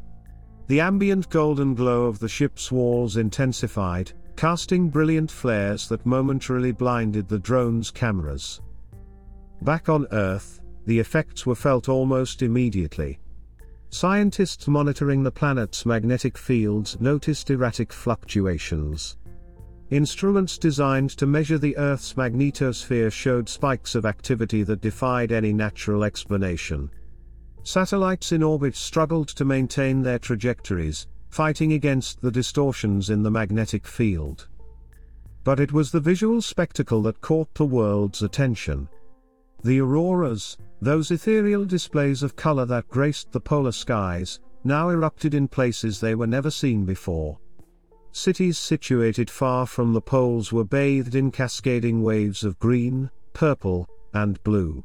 The 0.66 0.80
ambient 0.80 1.30
golden 1.30 1.74
glow 1.74 2.06
of 2.06 2.18
the 2.18 2.28
ship's 2.28 2.72
walls 2.72 3.16
intensified, 3.16 4.12
casting 4.34 4.90
brilliant 4.90 5.30
flares 5.30 5.88
that 5.88 6.04
momentarily 6.04 6.72
blinded 6.72 7.28
the 7.28 7.38
drone's 7.38 7.90
cameras. 7.90 8.60
Back 9.62 9.88
on 9.88 10.06
Earth, 10.10 10.60
the 10.86 10.98
effects 10.98 11.46
were 11.46 11.54
felt 11.54 11.88
almost 11.88 12.42
immediately. 12.42 13.18
Scientists 13.90 14.66
monitoring 14.68 15.22
the 15.22 15.30
planet's 15.30 15.86
magnetic 15.86 16.36
fields 16.36 17.00
noticed 17.00 17.50
erratic 17.50 17.92
fluctuations. 17.92 19.16
Instruments 19.90 20.58
designed 20.58 21.10
to 21.10 21.26
measure 21.26 21.58
the 21.58 21.76
Earth's 21.76 22.14
magnetosphere 22.14 23.12
showed 23.12 23.48
spikes 23.48 23.94
of 23.94 24.04
activity 24.04 24.64
that 24.64 24.80
defied 24.80 25.30
any 25.30 25.52
natural 25.52 26.02
explanation. 26.02 26.90
Satellites 27.62 28.32
in 28.32 28.42
orbit 28.42 28.74
struggled 28.74 29.28
to 29.28 29.44
maintain 29.44 30.02
their 30.02 30.18
trajectories, 30.18 31.06
fighting 31.28 31.74
against 31.74 32.20
the 32.20 32.32
distortions 32.32 33.10
in 33.10 33.22
the 33.22 33.30
magnetic 33.30 33.86
field. 33.86 34.48
But 35.44 35.60
it 35.60 35.72
was 35.72 35.92
the 35.92 36.00
visual 36.00 36.42
spectacle 36.42 37.02
that 37.02 37.20
caught 37.20 37.54
the 37.54 37.64
world's 37.64 38.22
attention. 38.22 38.88
The 39.62 39.80
auroras, 39.80 40.58
those 40.82 41.12
ethereal 41.12 41.64
displays 41.64 42.24
of 42.24 42.34
color 42.34 42.66
that 42.66 42.88
graced 42.88 43.30
the 43.30 43.40
polar 43.40 43.72
skies, 43.72 44.40
now 44.64 44.88
erupted 44.88 45.32
in 45.32 45.46
places 45.46 46.00
they 46.00 46.16
were 46.16 46.26
never 46.26 46.50
seen 46.50 46.84
before. 46.84 47.38
Cities 48.16 48.56
situated 48.56 49.28
far 49.28 49.66
from 49.66 49.92
the 49.92 50.00
poles 50.00 50.50
were 50.50 50.64
bathed 50.64 51.14
in 51.14 51.30
cascading 51.30 52.02
waves 52.02 52.44
of 52.44 52.58
green, 52.58 53.10
purple, 53.34 53.86
and 54.14 54.42
blue. 54.42 54.82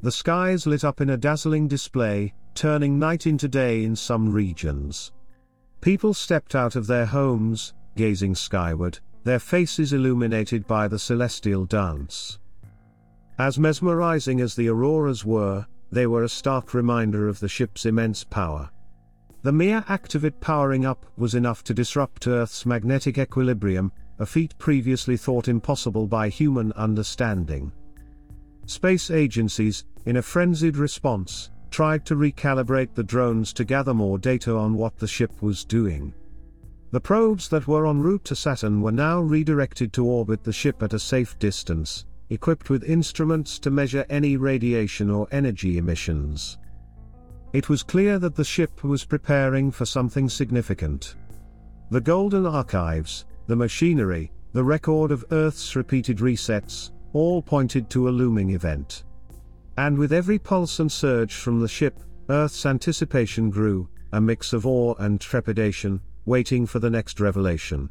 The 0.00 0.10
skies 0.10 0.66
lit 0.66 0.82
up 0.82 1.02
in 1.02 1.10
a 1.10 1.18
dazzling 1.18 1.68
display, 1.68 2.32
turning 2.54 2.98
night 2.98 3.26
into 3.26 3.46
day 3.46 3.84
in 3.84 3.94
some 3.94 4.32
regions. 4.32 5.12
People 5.82 6.14
stepped 6.14 6.54
out 6.54 6.76
of 6.76 6.86
their 6.86 7.04
homes, 7.04 7.74
gazing 7.94 8.34
skyward, 8.34 9.00
their 9.22 9.38
faces 9.38 9.92
illuminated 9.92 10.66
by 10.66 10.88
the 10.88 10.98
celestial 10.98 11.66
dance. 11.66 12.38
As 13.38 13.58
mesmerizing 13.58 14.40
as 14.40 14.54
the 14.54 14.68
auroras 14.68 15.26
were, 15.26 15.66
they 15.92 16.06
were 16.06 16.22
a 16.22 16.28
stark 16.28 16.72
reminder 16.72 17.28
of 17.28 17.38
the 17.38 17.50
ship's 17.50 17.84
immense 17.84 18.24
power. 18.24 18.70
The 19.46 19.52
mere 19.52 19.84
act 19.86 20.16
of 20.16 20.24
it 20.24 20.40
powering 20.40 20.84
up 20.84 21.06
was 21.16 21.36
enough 21.36 21.62
to 21.62 21.72
disrupt 21.72 22.26
Earth's 22.26 22.66
magnetic 22.66 23.16
equilibrium, 23.16 23.92
a 24.18 24.26
feat 24.26 24.58
previously 24.58 25.16
thought 25.16 25.46
impossible 25.46 26.08
by 26.08 26.30
human 26.30 26.72
understanding. 26.72 27.70
Space 28.66 29.08
agencies, 29.08 29.84
in 30.04 30.16
a 30.16 30.22
frenzied 30.22 30.76
response, 30.76 31.52
tried 31.70 32.04
to 32.06 32.16
recalibrate 32.16 32.92
the 32.96 33.04
drones 33.04 33.52
to 33.52 33.64
gather 33.64 33.94
more 33.94 34.18
data 34.18 34.52
on 34.56 34.74
what 34.74 34.98
the 34.98 35.06
ship 35.06 35.40
was 35.40 35.64
doing. 35.64 36.12
The 36.90 37.00
probes 37.00 37.48
that 37.50 37.68
were 37.68 37.86
en 37.86 38.00
route 38.00 38.24
to 38.24 38.34
Saturn 38.34 38.82
were 38.82 38.90
now 38.90 39.20
redirected 39.20 39.92
to 39.92 40.06
orbit 40.06 40.42
the 40.42 40.52
ship 40.52 40.82
at 40.82 40.92
a 40.92 40.98
safe 40.98 41.38
distance, 41.38 42.04
equipped 42.30 42.68
with 42.68 42.82
instruments 42.82 43.60
to 43.60 43.70
measure 43.70 44.06
any 44.10 44.36
radiation 44.36 45.08
or 45.08 45.28
energy 45.30 45.78
emissions. 45.78 46.58
It 47.52 47.68
was 47.68 47.82
clear 47.82 48.18
that 48.18 48.34
the 48.34 48.44
ship 48.44 48.84
was 48.84 49.04
preparing 49.04 49.70
for 49.70 49.86
something 49.86 50.28
significant. 50.28 51.14
The 51.90 52.00
golden 52.00 52.46
archives, 52.46 53.24
the 53.46 53.56
machinery, 53.56 54.32
the 54.52 54.64
record 54.64 55.10
of 55.10 55.24
Earth's 55.30 55.76
repeated 55.76 56.18
resets, 56.18 56.90
all 57.12 57.40
pointed 57.40 57.88
to 57.90 58.08
a 58.08 58.10
looming 58.10 58.50
event. 58.50 59.04
And 59.78 59.96
with 59.96 60.12
every 60.12 60.38
pulse 60.38 60.80
and 60.80 60.90
surge 60.90 61.34
from 61.34 61.60
the 61.60 61.68
ship, 61.68 62.00
Earth's 62.28 62.66
anticipation 62.66 63.50
grew, 63.50 63.88
a 64.12 64.20
mix 64.20 64.52
of 64.52 64.66
awe 64.66 64.94
and 64.98 65.20
trepidation, 65.20 66.00
waiting 66.24 66.66
for 66.66 66.78
the 66.78 66.90
next 66.90 67.20
revelation. 67.20 67.88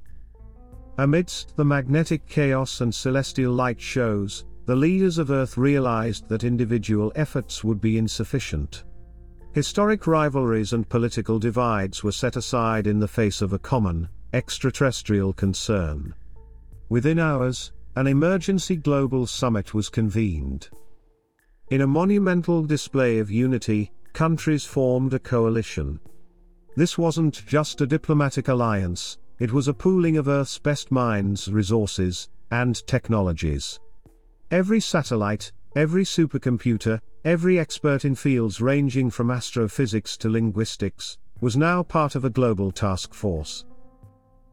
Amidst 0.97 1.55
the 1.55 1.65
magnetic 1.65 2.25
chaos 2.25 2.81
and 2.81 2.93
celestial 2.93 3.53
light 3.53 3.79
shows, 3.79 4.45
the 4.65 4.75
leaders 4.75 5.17
of 5.17 5.31
Earth 5.31 5.57
realized 5.57 6.27
that 6.27 6.43
individual 6.43 7.11
efforts 7.15 7.63
would 7.63 7.79
be 7.79 7.97
insufficient. 7.97 8.83
Historic 9.55 10.05
rivalries 10.05 10.73
and 10.73 10.89
political 10.89 11.39
divides 11.39 12.03
were 12.03 12.11
set 12.11 12.35
aside 12.35 12.87
in 12.87 12.99
the 12.99 13.07
face 13.07 13.41
of 13.41 13.53
a 13.53 13.57
common, 13.57 14.09
extraterrestrial 14.33 15.31
concern. 15.31 16.13
Within 16.89 17.19
hours, 17.19 17.71
an 17.95 18.05
emergency 18.05 18.75
global 18.75 19.25
summit 19.25 19.73
was 19.73 19.87
convened. 19.87 20.67
In 21.69 21.79
a 21.79 21.87
monumental 21.87 22.65
display 22.65 23.19
of 23.19 23.31
unity, 23.31 23.93
countries 24.11 24.65
formed 24.65 25.13
a 25.13 25.19
coalition. 25.19 26.01
This 26.75 26.97
wasn't 26.97 27.45
just 27.47 27.79
a 27.79 27.87
diplomatic 27.87 28.49
alliance, 28.49 29.19
it 29.39 29.53
was 29.53 29.69
a 29.69 29.73
pooling 29.73 30.17
of 30.17 30.27
Earth's 30.27 30.59
best 30.59 30.91
minds, 30.91 31.49
resources, 31.49 32.27
and 32.51 32.85
technologies. 32.87 33.79
Every 34.51 34.81
satellite, 34.81 35.53
every 35.77 36.03
supercomputer, 36.03 36.99
every 37.25 37.57
expert 37.57 38.05
in 38.05 38.13
fields 38.13 38.61
ranging 38.61 39.09
from 39.09 39.31
astrophysics 39.31 40.15
to 40.15 40.29
linguistics, 40.29 41.17
was 41.41 41.57
now 41.57 41.81
part 41.81 42.15
of 42.15 42.23
a 42.23 42.29
global 42.29 42.71
task 42.71 43.13
force. 43.13 43.65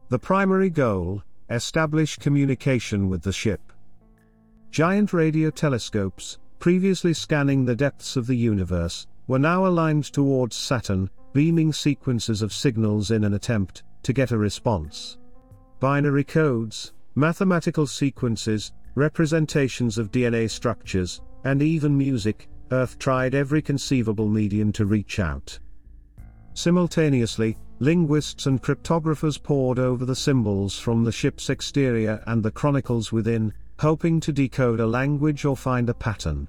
The 0.09 0.19
primary 0.19 0.71
goal, 0.71 1.21
establish 1.49 2.17
communication 2.17 3.09
with 3.09 3.21
the 3.21 3.31
ship. 3.31 3.61
Giant 4.71 5.13
radio 5.13 5.51
telescopes, 5.51 6.39
previously 6.57 7.13
scanning 7.13 7.63
the 7.63 7.75
depths 7.75 8.15
of 8.15 8.25
the 8.25 8.35
universe, 8.35 9.05
were 9.27 9.39
now 9.39 9.67
aligned 9.67 10.05
towards 10.05 10.55
Saturn, 10.55 11.09
beaming 11.31 11.71
sequences 11.71 12.41
of 12.41 12.51
signals 12.51 13.11
in 13.11 13.23
an 13.23 13.35
attempt 13.35 13.83
to 14.01 14.13
get 14.13 14.31
a 14.31 14.37
response. 14.37 15.17
Binary 15.79 16.23
codes, 16.23 16.93
mathematical 17.15 17.85
sequences, 17.85 18.73
representations 18.95 19.97
of 19.97 20.11
DNA 20.11 20.49
structures, 20.49 21.21
and 21.43 21.61
even 21.61 21.97
music, 21.97 22.49
Earth 22.73 22.97
tried 22.97 23.35
every 23.35 23.61
conceivable 23.61 24.27
medium 24.27 24.71
to 24.71 24.87
reach 24.87 25.19
out. 25.19 25.59
Simultaneously, 26.55 27.55
linguists 27.77 28.47
and 28.47 28.63
cryptographers 28.63 29.37
pored 29.41 29.77
over 29.77 30.05
the 30.05 30.15
symbols 30.15 30.79
from 30.79 31.03
the 31.03 31.11
ship's 31.11 31.51
exterior 31.51 32.23
and 32.25 32.41
the 32.41 32.49
chronicles 32.49 33.11
within, 33.11 33.53
hoping 33.79 34.19
to 34.19 34.31
decode 34.31 34.79
a 34.79 34.87
language 34.87 35.45
or 35.45 35.55
find 35.55 35.87
a 35.87 35.93
pattern. 35.93 36.47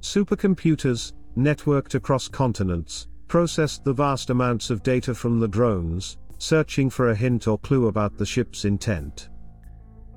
Supercomputers, 0.00 1.12
networked 1.36 1.96
across 1.96 2.28
continents, 2.28 3.08
processed 3.28 3.84
the 3.84 3.92
vast 3.92 4.30
amounts 4.30 4.70
of 4.70 4.82
data 4.82 5.14
from 5.14 5.38
the 5.38 5.48
drones, 5.48 6.16
searching 6.38 6.88
for 6.88 7.10
a 7.10 7.14
hint 7.14 7.46
or 7.46 7.58
clue 7.58 7.88
about 7.88 8.16
the 8.16 8.24
ship's 8.24 8.64
intent. 8.64 9.28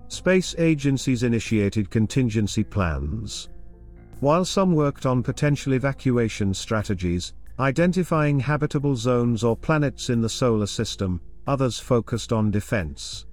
Space 0.08 0.56
agencies 0.58 1.24
initiated 1.24 1.90
contingency 1.90 2.64
plans. 2.64 3.50
While 4.22 4.46
some 4.46 4.74
worked 4.74 5.06
on 5.06 5.24
potential 5.24 5.74
evacuation 5.74 6.54
strategies, 6.54 7.34
identifying 7.60 8.40
habitable 8.40 8.96
zones 8.96 9.44
or 9.44 9.56
planets 9.56 10.10
in 10.10 10.22
the 10.22 10.30
solar 10.30 10.68
system, 10.68 11.22
others 11.48 11.80
focused 11.80 12.34
on 12.34 12.52
defense. 12.52 13.26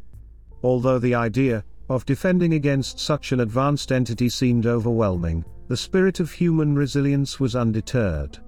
Although 0.63 0.99
the 0.99 1.15
idea 1.15 1.65
of 1.89 2.07
defending 2.07 2.55
against 2.55 2.99
such 2.99 3.33
an 3.33 3.41
advanced 3.41 3.93
entity 3.93 4.29
seemed 4.29 4.67
overwhelming, 4.67 5.45
the 5.69 5.77
spirit 5.77 6.21
of 6.21 6.31
human 6.31 6.75
resilience 6.75 7.39
was 7.41 7.57
undeterred. 7.57 8.39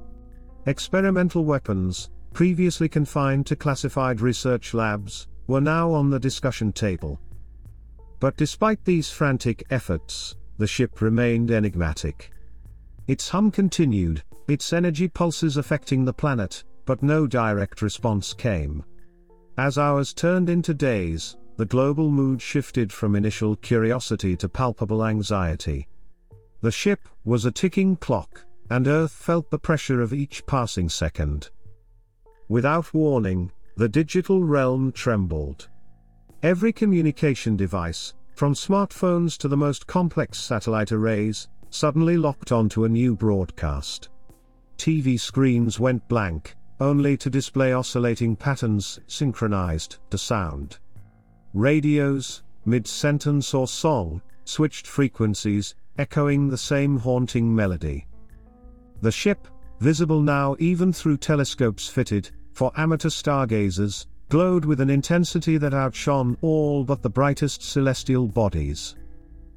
Experimental 0.67 1.45
weapons, 1.45 2.11
previously 2.33 2.89
confined 2.89 3.47
to 3.47 3.57
classified 3.57 4.21
research 4.21 4.75
labs, 4.75 5.29
were 5.47 5.61
now 5.61 5.91
on 5.91 6.11
the 6.11 6.19
discussion 6.19 6.73
table. 6.73 7.21
But 8.19 8.37
despite 8.37 8.85
these 8.85 9.11
frantic 9.11 9.65
efforts, 9.71 10.37
the 10.59 10.67
ship 10.67 11.01
remained 11.01 11.51
enigmatic. 11.51 12.31
Its 13.07 13.29
hum 13.29 13.51
continued, 13.51 14.23
its 14.49 14.73
energy 14.73 15.09
pulses 15.09 15.57
affecting 15.57 16.05
the 16.05 16.13
planet, 16.13 16.65
but 16.85 17.03
no 17.03 17.27
direct 17.27 17.83
response 17.83 18.33
came. 18.33 18.85
As 19.57 19.79
hours 19.79 20.13
turned 20.13 20.49
into 20.49 20.75
days, 20.75 21.37
the 21.57 21.67
global 21.67 22.11
mood 22.11 22.43
shifted 22.43 22.93
from 22.93 23.15
initial 23.15 23.57
curiosity 23.57 24.37
to 24.37 24.49
palpable 24.49 25.05
anxiety. 25.05 25.87
The 26.61 26.73
ship 26.73 27.09
was 27.25 27.45
a 27.45 27.53
ticking 27.53 27.97
clock, 27.97 28.45
and 28.71 28.89
Earth 28.89 29.13
felt 29.13 29.51
the 29.51 29.59
pressure 29.59 30.01
of 30.01 30.13
each 30.13 30.45
passing 30.47 30.89
second. 30.89 31.51
Without 32.49 32.93
warning, 32.93 33.53
the 33.77 33.89
digital 33.89 34.43
realm 34.43 34.93
trembled. 34.93 35.69
Every 36.43 36.73
communication 36.73 37.57
device, 37.57 38.15
from 38.35 38.55
smartphones 38.55 39.39
to 39.39 39.49
the 39.49 39.57
most 39.57 39.87
complex 39.87 40.39
satellite 40.39 40.93
arrays, 40.93 41.49
suddenly 41.71 42.17
locked 42.17 42.53
onto 42.53 42.85
a 42.85 42.89
new 42.89 43.15
broadcast. 43.15 44.09
TV 44.77 45.19
screens 45.19 45.79
went 45.79 46.07
blank, 46.09 46.57
only 46.81 47.17
to 47.17 47.31
display 47.31 47.73
oscillating 47.73 48.35
patterns 48.35 48.99
synchronized 49.07 49.99
to 50.11 50.19
sound. 50.19 50.79
Radios, 51.53 52.43
mid 52.65 52.87
sentence 52.87 53.55
or 53.55 53.69
song, 53.69 54.21
switched 54.45 54.87
frequencies, 54.87 55.75
echoing 55.99 56.49
the 56.49 56.59
same 56.59 56.99
haunting 56.99 57.55
melody. 57.55 58.07
The 59.01 59.13
ship, 59.13 59.47
visible 59.81 60.21
now 60.21 60.57
even 60.59 60.93
through 60.93 61.19
telescopes 61.19 61.89
fitted 61.89 62.31
for 62.53 62.73
amateur 62.77 63.11
stargazers, 63.11 64.07
glowed 64.35 64.65
with 64.65 64.81
an 64.81 64.91
intensity 64.91 65.59
that 65.59 65.73
outshone 65.73 66.37
all 66.41 66.83
but 66.83 67.03
the 67.03 67.09
brightest 67.09 67.63
celestial 67.63 68.27
bodies. 68.27 68.97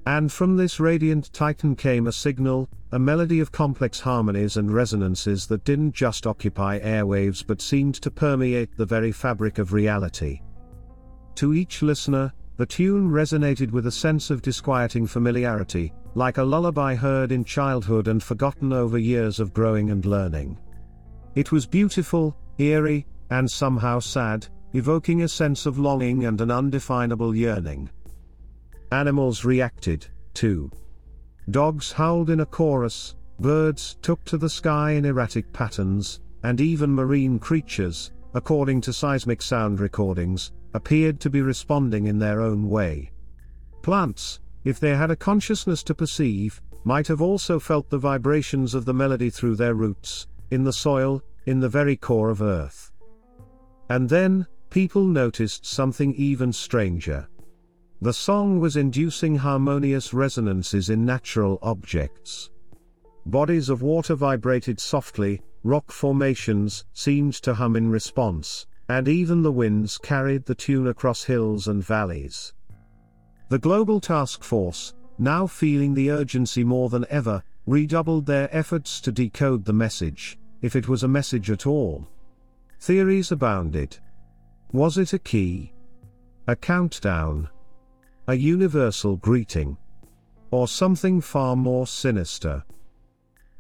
And 0.06 0.32
from 0.32 0.56
this 0.56 0.80
radiant 0.80 1.34
titan 1.34 1.76
came 1.76 2.06
a 2.06 2.12
signal, 2.12 2.70
a 2.92 3.00
melody 3.00 3.40
of 3.40 3.52
complex 3.52 4.00
harmonies 4.00 4.58
and 4.58 4.72
resonances 4.72 5.48
that 5.48 5.64
didn't 5.64 5.96
just 5.96 6.28
occupy 6.28 6.80
airwaves 6.82 7.44
but 7.44 7.60
seemed 7.60 7.96
to 7.96 8.12
permeate 8.12 8.78
the 8.78 8.86
very 8.86 9.12
fabric 9.12 9.58
of 9.58 9.74
reality. 9.74 10.42
To 11.38 11.56
each 11.56 11.82
listener, 11.82 12.32
the 12.58 12.68
tune 12.68 13.10
resonated 13.10 13.72
with 13.72 13.88
a 13.88 13.92
sense 13.92 14.30
of 14.30 14.44
disquieting 14.44 15.08
familiarity, 15.08 15.92
like 16.14 16.38
a 16.38 16.44
lullaby 16.44 16.94
heard 16.94 17.32
in 17.32 17.44
childhood 17.44 18.10
and 18.10 18.22
forgotten 18.22 18.72
over 18.72 19.00
years 19.00 19.40
of 19.40 19.56
growing 19.56 19.90
and 19.90 20.06
learning. 20.06 20.60
It 21.34 21.52
was 21.52 21.66
beautiful, 21.66 22.38
eerie, 22.60 23.08
and 23.32 23.50
somehow 23.50 23.98
sad, 23.98 24.48
evoking 24.74 25.24
a 25.24 25.28
sense 25.28 25.66
of 25.66 25.80
longing 25.80 26.26
and 26.26 26.42
an 26.42 26.52
undefinable 26.52 27.36
yearning. 27.36 27.90
Animals 28.92 29.44
reacted, 29.44 30.08
too. 30.34 30.72
Dogs 31.50 31.92
howled 31.92 32.30
in 32.30 32.42
a 32.42 32.46
chorus, 32.46 33.16
birds 33.40 33.98
took 34.02 34.24
to 34.26 34.38
the 34.38 34.50
sky 34.50 34.92
in 34.92 35.06
erratic 35.06 35.52
patterns, 35.54 36.20
and 36.44 36.60
even 36.62 36.94
marine 36.94 37.40
creatures, 37.40 38.12
according 38.34 38.82
to 38.82 38.94
seismic 38.94 39.42
sound 39.42 39.80
recordings, 39.80 40.52
appeared 40.74 41.20
to 41.20 41.30
be 41.30 41.42
responding 41.42 42.08
in 42.08 42.20
their 42.20 42.42
own 42.42 42.70
way. 42.70 43.12
Plants, 43.82 44.40
if 44.64 44.80
they 44.80 44.96
had 44.96 45.12
a 45.12 45.16
consciousness 45.16 45.82
to 45.84 45.96
perceive, 45.96 46.62
might 46.84 47.08
have 47.08 47.22
also 47.22 47.60
felt 47.60 47.90
the 47.90 47.98
vibrations 47.98 48.74
of 48.74 48.86
the 48.86 48.94
melody 48.94 49.30
through 49.30 49.56
their 49.56 49.74
roots, 49.74 50.28
in 50.52 50.64
the 50.64 50.74
soil, 50.74 51.22
in 51.46 51.60
the 51.60 51.70
very 51.70 51.96
core 51.96 52.30
of 52.30 52.42
Earth. 52.42 52.92
And 53.90 54.10
then, 54.10 54.46
people 54.78 55.06
noticed 55.06 55.66
something 55.66 56.14
even 56.14 56.54
stranger. 56.54 57.28
The 58.02 58.14
song 58.14 58.60
was 58.60 58.78
inducing 58.78 59.36
harmonious 59.36 60.14
resonances 60.14 60.92
in 60.92 61.04
natural 61.04 61.58
objects. 61.64 62.52
Bodies 63.26 63.70
of 63.70 63.82
water 63.82 64.14
vibrated 64.14 64.80
softly, 64.80 65.42
rock 65.64 65.92
formations 65.92 66.86
seemed 66.94 67.34
to 67.42 67.56
hum 67.56 67.76
in 67.76 67.90
response, 67.90 68.68
and 68.88 69.08
even 69.08 69.42
the 69.42 69.52
winds 69.52 69.98
carried 69.98 70.46
the 70.46 70.54
tune 70.54 70.90
across 70.90 71.24
hills 71.24 71.70
and 71.70 71.84
valleys. 71.84 72.54
The 73.50 73.58
Global 73.58 74.00
Task 74.00 74.44
Force, 74.44 74.94
now 75.18 75.48
feeling 75.48 75.96
the 75.96 76.12
urgency 76.12 76.64
more 76.64 76.90
than 76.90 77.08
ever, 77.10 77.42
redoubled 77.66 78.28
their 78.28 78.48
efforts 78.56 79.02
to 79.02 79.12
decode 79.12 79.66
the 79.66 79.74
message, 79.74 80.38
if 80.62 80.76
it 80.76 80.88
was 80.88 81.02
a 81.02 81.08
message 81.08 81.50
at 81.50 81.66
all. 81.66 82.08
Theories 82.80 83.32
abounded. 83.32 83.98
Was 84.74 84.98
it 84.98 85.14
a 85.14 85.20
key? 85.20 85.72
A 86.48 86.56
countdown? 86.56 87.48
A 88.28 88.34
universal 88.34 89.16
greeting? 89.16 89.78
Or 90.52 90.68
something 90.68 91.22
far 91.22 91.56
more 91.56 91.88
sinister? 91.88 92.66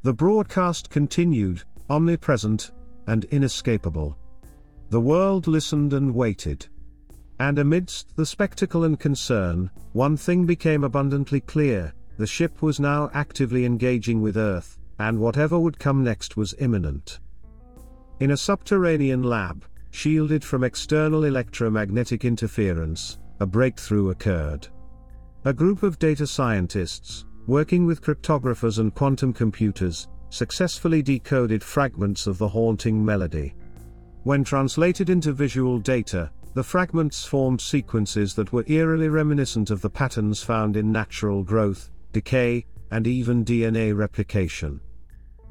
The 0.03 0.13
broadcast 0.13 0.89
continued, 0.89 1.63
omnipresent, 1.89 2.71
and 3.07 3.23
inescapable. 3.25 4.17
The 4.89 4.99
world 4.99 5.47
listened 5.47 5.93
and 5.93 6.13
waited. 6.13 6.67
And 7.39 7.57
amidst 7.59 8.15
the 8.17 8.25
spectacle 8.25 8.83
and 8.83 8.99
concern, 8.99 9.71
one 9.93 10.17
thing 10.17 10.45
became 10.45 10.83
abundantly 10.83 11.39
clear 11.39 11.93
the 12.17 12.27
ship 12.27 12.61
was 12.61 12.81
now 12.81 13.09
actively 13.13 13.63
engaging 13.63 14.21
with 14.21 14.35
Earth, 14.35 14.77
and 14.99 15.19
whatever 15.19 15.57
would 15.57 15.79
come 15.79 16.03
next 16.03 16.35
was 16.35 16.55
imminent. 16.59 17.19
In 18.19 18.31
a 18.31 18.37
subterranean 18.37 19.23
lab, 19.23 19.63
shielded 19.97 20.43
from 20.43 20.63
external 20.63 21.23
electromagnetic 21.23 22.23
interference, 22.23 23.17
a 23.39 23.47
breakthrough 23.47 24.11
occurred. 24.11 24.67
A 25.45 25.51
group 25.51 25.81
of 25.81 25.97
data 25.97 26.27
scientists, 26.27 27.25
working 27.47 27.83
with 27.83 28.03
cryptographers 28.03 28.77
and 28.77 28.93
quantum 28.93 29.33
computers, 29.33 30.07
successfully 30.29 31.01
decoded 31.01 31.63
fragments 31.63 32.27
of 32.27 32.37
the 32.37 32.47
haunting 32.47 33.03
melody. 33.03 33.55
When 34.21 34.43
translated 34.43 35.09
into 35.09 35.33
visual 35.33 35.79
data, 35.79 36.29
the 36.53 36.63
fragments 36.63 37.25
formed 37.25 37.59
sequences 37.59 38.35
that 38.35 38.53
were 38.53 38.65
eerily 38.67 39.09
reminiscent 39.09 39.71
of 39.71 39.81
the 39.81 39.89
patterns 39.89 40.43
found 40.43 40.77
in 40.77 40.91
natural 40.91 41.41
growth, 41.41 41.89
decay, 42.13 42.67
and 42.91 43.07
even 43.07 43.43
DNA 43.43 43.97
replication. 43.97 44.79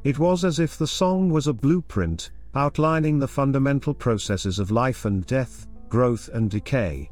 It 0.04 0.20
was 0.20 0.44
as 0.44 0.60
if 0.60 0.78
the 0.78 0.86
song 0.86 1.30
was 1.30 1.48
a 1.48 1.52
blueprint, 1.52 2.30
outlining 2.56 3.18
the 3.18 3.28
fundamental 3.28 3.92
processes 3.92 4.58
of 4.58 4.70
life 4.70 5.04
and 5.04 5.26
death, 5.26 5.66
growth 5.88 6.28
and 6.32 6.50
decay. 6.50 7.10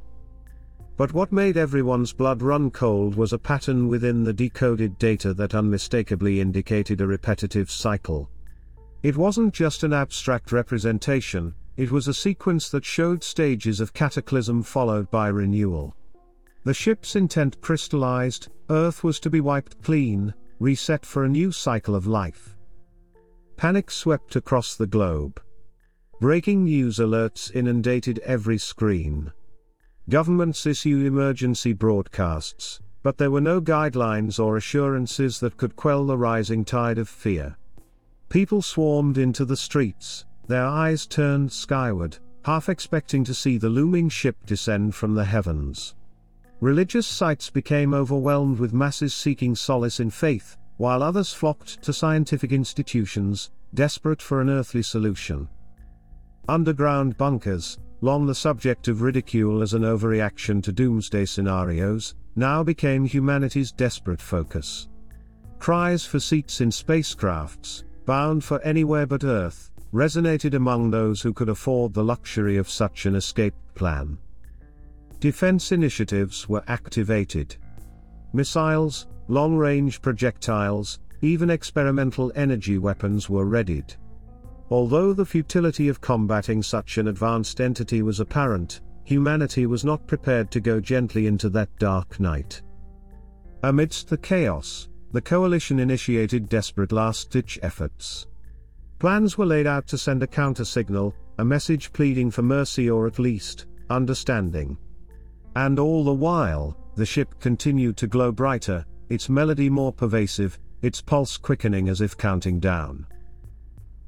But 0.96 1.12
what 1.12 1.32
made 1.32 1.56
everyone's 1.56 2.12
blood 2.12 2.40
run 2.40 2.70
cold 2.70 3.16
was 3.16 3.32
a 3.32 3.38
pattern 3.38 3.88
within 3.88 4.22
the 4.22 4.32
decoded 4.32 4.96
data 4.98 5.34
that 5.34 5.54
unmistakably 5.54 6.40
indicated 6.40 7.00
a 7.00 7.06
repetitive 7.06 7.70
cycle. 7.70 8.30
It 9.02 9.16
wasn't 9.16 9.52
just 9.52 9.82
an 9.82 9.92
abstract 9.92 10.52
representation, 10.52 11.54
it 11.76 11.90
was 11.90 12.06
a 12.06 12.14
sequence 12.14 12.70
that 12.70 12.84
showed 12.84 13.24
stages 13.24 13.80
of 13.80 13.92
cataclysm 13.92 14.62
followed 14.62 15.10
by 15.10 15.28
renewal. 15.28 15.96
The 16.62 16.72
ship's 16.72 17.16
intent 17.16 17.60
crystallized, 17.60 18.48
Earth 18.70 19.02
was 19.02 19.18
to 19.20 19.30
be 19.30 19.40
wiped 19.40 19.82
clean, 19.82 20.32
reset 20.60 21.04
for 21.04 21.24
a 21.24 21.28
new 21.28 21.50
cycle 21.50 21.94
of 21.96 22.06
life. 22.06 22.53
Panic 23.56 23.90
swept 23.90 24.36
across 24.36 24.76
the 24.76 24.86
globe. 24.86 25.40
Breaking 26.20 26.64
news 26.64 26.98
alerts 26.98 27.54
inundated 27.54 28.18
every 28.20 28.58
screen. 28.58 29.32
Governments 30.08 30.66
issued 30.66 31.06
emergency 31.06 31.72
broadcasts, 31.72 32.80
but 33.02 33.18
there 33.18 33.30
were 33.30 33.40
no 33.40 33.60
guidelines 33.60 34.42
or 34.42 34.56
assurances 34.56 35.40
that 35.40 35.56
could 35.56 35.76
quell 35.76 36.04
the 36.04 36.18
rising 36.18 36.64
tide 36.64 36.98
of 36.98 37.08
fear. 37.08 37.56
People 38.28 38.62
swarmed 38.62 39.18
into 39.18 39.44
the 39.44 39.56
streets, 39.56 40.24
their 40.46 40.64
eyes 40.64 41.06
turned 41.06 41.52
skyward, 41.52 42.18
half 42.44 42.68
expecting 42.68 43.24
to 43.24 43.34
see 43.34 43.56
the 43.56 43.68
looming 43.68 44.08
ship 44.08 44.36
descend 44.46 44.94
from 44.94 45.14
the 45.14 45.24
heavens. 45.24 45.94
Religious 46.60 47.06
sites 47.06 47.50
became 47.50 47.94
overwhelmed 47.94 48.58
with 48.58 48.72
masses 48.72 49.14
seeking 49.14 49.54
solace 49.54 50.00
in 50.00 50.10
faith, 50.10 50.56
while 50.76 51.02
others 51.02 51.32
flocked 51.32 51.82
to 51.82 51.92
scientific 51.92 52.52
institutions, 52.52 53.50
desperate 53.74 54.20
for 54.20 54.40
an 54.40 54.50
earthly 54.50 54.82
solution. 54.82 55.48
Underground 56.48 57.16
bunkers, 57.16 57.78
long 58.00 58.26
the 58.26 58.34
subject 58.34 58.88
of 58.88 59.02
ridicule 59.02 59.62
as 59.62 59.74
an 59.74 59.82
overreaction 59.82 60.62
to 60.62 60.72
doomsday 60.72 61.24
scenarios, 61.24 62.14
now 62.36 62.62
became 62.62 63.04
humanity's 63.04 63.72
desperate 63.72 64.20
focus. 64.20 64.88
Cries 65.58 66.04
for 66.04 66.20
seats 66.20 66.60
in 66.60 66.70
spacecrafts, 66.70 67.84
bound 68.04 68.44
for 68.44 68.60
anywhere 68.62 69.06
but 69.06 69.24
Earth, 69.24 69.70
resonated 69.94 70.54
among 70.54 70.90
those 70.90 71.22
who 71.22 71.32
could 71.32 71.48
afford 71.48 71.94
the 71.94 72.04
luxury 72.04 72.56
of 72.56 72.68
such 72.68 73.06
an 73.06 73.14
escape 73.14 73.54
plan. 73.74 74.18
Defense 75.20 75.72
initiatives 75.72 76.48
were 76.48 76.64
activated. 76.66 77.56
Missiles, 78.34 79.06
long 79.28 79.56
range 79.56 80.02
projectiles, 80.02 81.00
even 81.22 81.50
experimental 81.50 82.32
energy 82.34 82.78
weapons 82.78 83.30
were 83.30 83.46
readied. 83.46 83.94
Although 84.70 85.12
the 85.12 85.24
futility 85.24 85.88
of 85.88 86.00
combating 86.00 86.62
such 86.62 86.98
an 86.98 87.08
advanced 87.08 87.60
entity 87.60 88.02
was 88.02 88.20
apparent, 88.20 88.80
humanity 89.04 89.66
was 89.66 89.84
not 89.84 90.06
prepared 90.06 90.50
to 90.50 90.60
go 90.60 90.80
gently 90.80 91.26
into 91.26 91.48
that 91.50 91.68
dark 91.78 92.18
night. 92.18 92.62
Amidst 93.62 94.08
the 94.08 94.18
chaos, 94.18 94.88
the 95.12 95.20
coalition 95.20 95.78
initiated 95.78 96.48
desperate 96.48 96.92
last 96.92 97.30
ditch 97.30 97.58
efforts. 97.62 98.26
Plans 98.98 99.38
were 99.38 99.46
laid 99.46 99.66
out 99.66 99.86
to 99.88 99.98
send 99.98 100.22
a 100.22 100.26
counter 100.26 100.64
signal, 100.64 101.14
a 101.38 101.44
message 101.44 101.92
pleading 101.92 102.30
for 102.30 102.42
mercy 102.42 102.90
or 102.90 103.06
at 103.06 103.18
least, 103.18 103.66
understanding. 103.90 104.76
And 105.56 105.78
all 105.78 106.04
the 106.04 106.12
while, 106.12 106.76
the 106.96 107.06
ship 107.06 107.38
continued 107.40 107.96
to 107.98 108.06
glow 108.06 108.32
brighter, 108.32 108.84
its 109.08 109.28
melody 109.28 109.68
more 109.70 109.92
pervasive, 109.92 110.58
its 110.82 111.00
pulse 111.00 111.36
quickening 111.36 111.88
as 111.88 112.00
if 112.00 112.16
counting 112.16 112.60
down. 112.60 113.06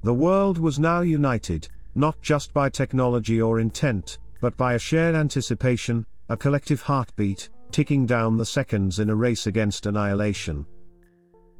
The 0.03 0.15
world 0.15 0.59
was 0.59 0.79
now 0.79 1.01
united, 1.01 1.69
not 1.95 2.21
just 2.21 2.53
by 2.53 2.69
technology 2.69 3.41
or 3.41 3.61
intent, 3.61 4.19
but 4.41 4.57
by 4.57 4.75
a 4.75 4.79
shared 4.79 5.15
anticipation, 5.15 6.07
a 6.29 6.37
collective 6.37 6.83
heartbeat, 6.83 7.49
ticking 7.71 8.07
down 8.07 8.37
the 8.37 8.45
seconds 8.45 8.99
in 8.99 9.11
a 9.11 9.15
race 9.15 9.47
against 9.47 9.87
annihilation. 9.87 10.67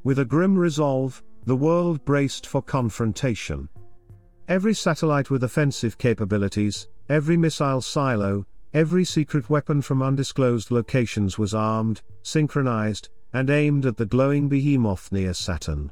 With 0.05 0.19
a 0.19 0.25
grim 0.25 0.57
resolve, 0.57 1.23
the 1.47 1.57
world 1.57 2.05
braced 2.05 2.47
for 2.47 2.63
confrontation. 2.63 3.69
Every 4.49 4.75
satellite 4.75 5.31
with 5.31 5.45
offensive 5.45 5.99
capabilities, 5.99 6.89
every 7.09 7.37
missile 7.37 7.81
silo, 7.81 8.47
every 8.75 9.05
secret 9.05 9.49
weapon 9.51 9.83
from 9.83 10.03
undisclosed 10.03 10.71
locations 10.71 11.39
was 11.39 11.55
armed, 11.55 12.03
synchronized, 12.23 13.09
and 13.33 13.51
aimed 13.51 13.87
at 13.87 13.97
the 13.97 14.07
glowing 14.07 14.49
behemoth 14.49 15.11
near 15.13 15.35
Saturn. 15.35 15.91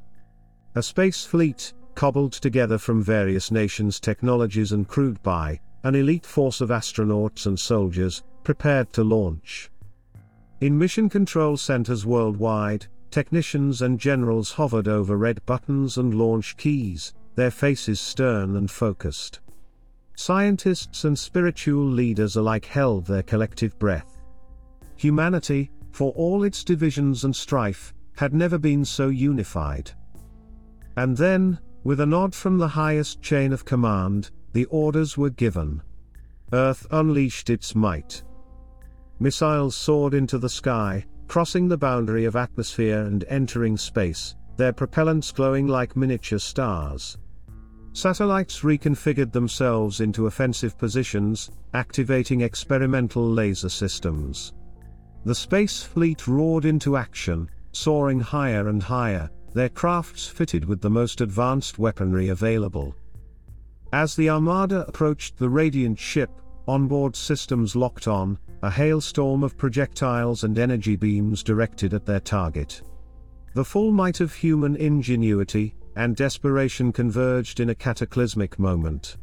A 0.75 0.83
space 0.83 1.25
fleet, 1.25 1.73
cobbled 1.95 2.33
together 2.33 2.79
from 2.79 3.03
various 3.03 3.51
nations' 3.51 4.01
technologies 4.01 4.73
and 4.73 4.89
crewed 4.89 5.23
by 5.23 5.61
an 5.85 5.95
elite 5.95 6.27
force 6.27 6.61
of 6.61 6.71
astronauts 6.71 7.47
and 7.47 7.59
soldiers, 7.59 8.23
prepared 8.43 8.93
to 8.93 9.05
launch. 9.05 9.71
In 10.61 10.79
mission 10.79 11.09
control 11.09 11.57
centers 11.57 12.07
worldwide, 12.07 12.87
technicians 13.11 13.83
and 13.83 14.01
generals 14.01 14.53
hovered 14.53 14.89
over 14.89 15.17
red 15.17 15.45
buttons 15.47 15.99
and 15.99 16.15
launch 16.15 16.57
keys, 16.57 17.13
their 17.35 17.51
faces 17.51 18.01
stern 18.01 18.57
and 18.57 18.71
focused. 18.71 19.41
Scientists 20.17 21.05
and 21.05 21.19
spiritual 21.19 21.85
leaders 21.85 22.37
alike 22.37 22.65
held 22.65 23.07
their 23.07 23.23
collective 23.23 23.79
breath. 23.79 24.23
Humanity, 24.97 25.71
for 25.95 26.11
all 26.15 26.43
its 26.43 26.65
divisions 26.65 27.23
and 27.23 27.37
strife, 27.37 27.95
had 28.17 28.35
never 28.35 28.59
been 28.59 28.85
so 28.85 29.09
unified. 29.09 29.93
And 30.97 31.17
then, 31.17 31.61
with 31.85 32.01
a 32.01 32.07
nod 32.07 32.35
from 32.35 32.59
the 32.59 32.67
highest 32.67 33.23
chain 33.23 33.53
of 33.53 33.65
command, 33.65 34.33
the 34.55 34.65
orders 34.67 35.17
were 35.17 35.31
given. 35.31 35.83
Earth 36.53 36.85
unleashed 36.91 37.49
its 37.49 37.77
might. 37.77 38.25
Missiles 39.21 39.77
soared 39.77 40.15
into 40.15 40.37
the 40.37 40.49
sky, 40.49 41.05
crossing 41.29 41.69
the 41.69 41.79
boundary 41.79 42.25
of 42.25 42.35
atmosphere 42.35 43.03
and 43.03 43.25
entering 43.29 43.77
space, 43.77 44.35
their 44.57 44.73
propellants 44.73 45.33
glowing 45.33 45.69
like 45.69 45.97
miniature 45.97 46.41
stars. 46.41 47.19
Satellites 47.93 48.63
reconfigured 48.63 49.31
themselves 49.31 50.01
into 50.01 50.27
offensive 50.27 50.77
positions, 50.77 51.53
activating 51.73 52.41
experimental 52.41 53.25
laser 53.25 53.69
systems. 53.69 54.55
The 55.25 55.35
space 55.35 55.83
fleet 55.83 56.29
roared 56.29 56.67
into 56.67 56.97
action, 56.97 57.49
soaring 57.73 58.21
higher 58.21 58.69
and 58.69 58.83
higher, 58.83 59.31
their 59.55 59.71
crafts 59.71 60.27
fitted 60.27 60.67
with 60.67 60.83
the 60.83 60.91
most 60.91 61.23
advanced 61.23 61.79
weaponry 61.79 62.29
available. 62.29 62.95
As 63.93 64.15
the 64.17 64.29
Armada 64.29 64.85
approached 64.87 65.39
the 65.39 65.49
Radiant 65.49 65.99
ship, 65.99 66.31
onboard 66.67 67.17
systems 67.17 67.75
locked 67.75 68.09
on, 68.09 68.39
a 68.63 68.71
hailstorm 68.71 69.43
of 69.43 69.57
projectiles 69.57 70.45
and 70.45 70.59
energy 70.59 70.97
beams 70.97 71.43
directed 71.43 71.95
at 71.95 72.05
their 72.05 72.21
target. 72.21 72.83
The 73.55 73.65
full 73.65 73.93
might 73.93 74.21
of 74.21 74.35
human 74.35 74.77
ingenuity 74.77 75.75
and 75.97 76.17
desperation 76.17 76.93
converged 76.93 77.61
in 77.61 77.71
a 77.71 77.75
cataclysmic 77.75 78.59
moment. 78.59 79.17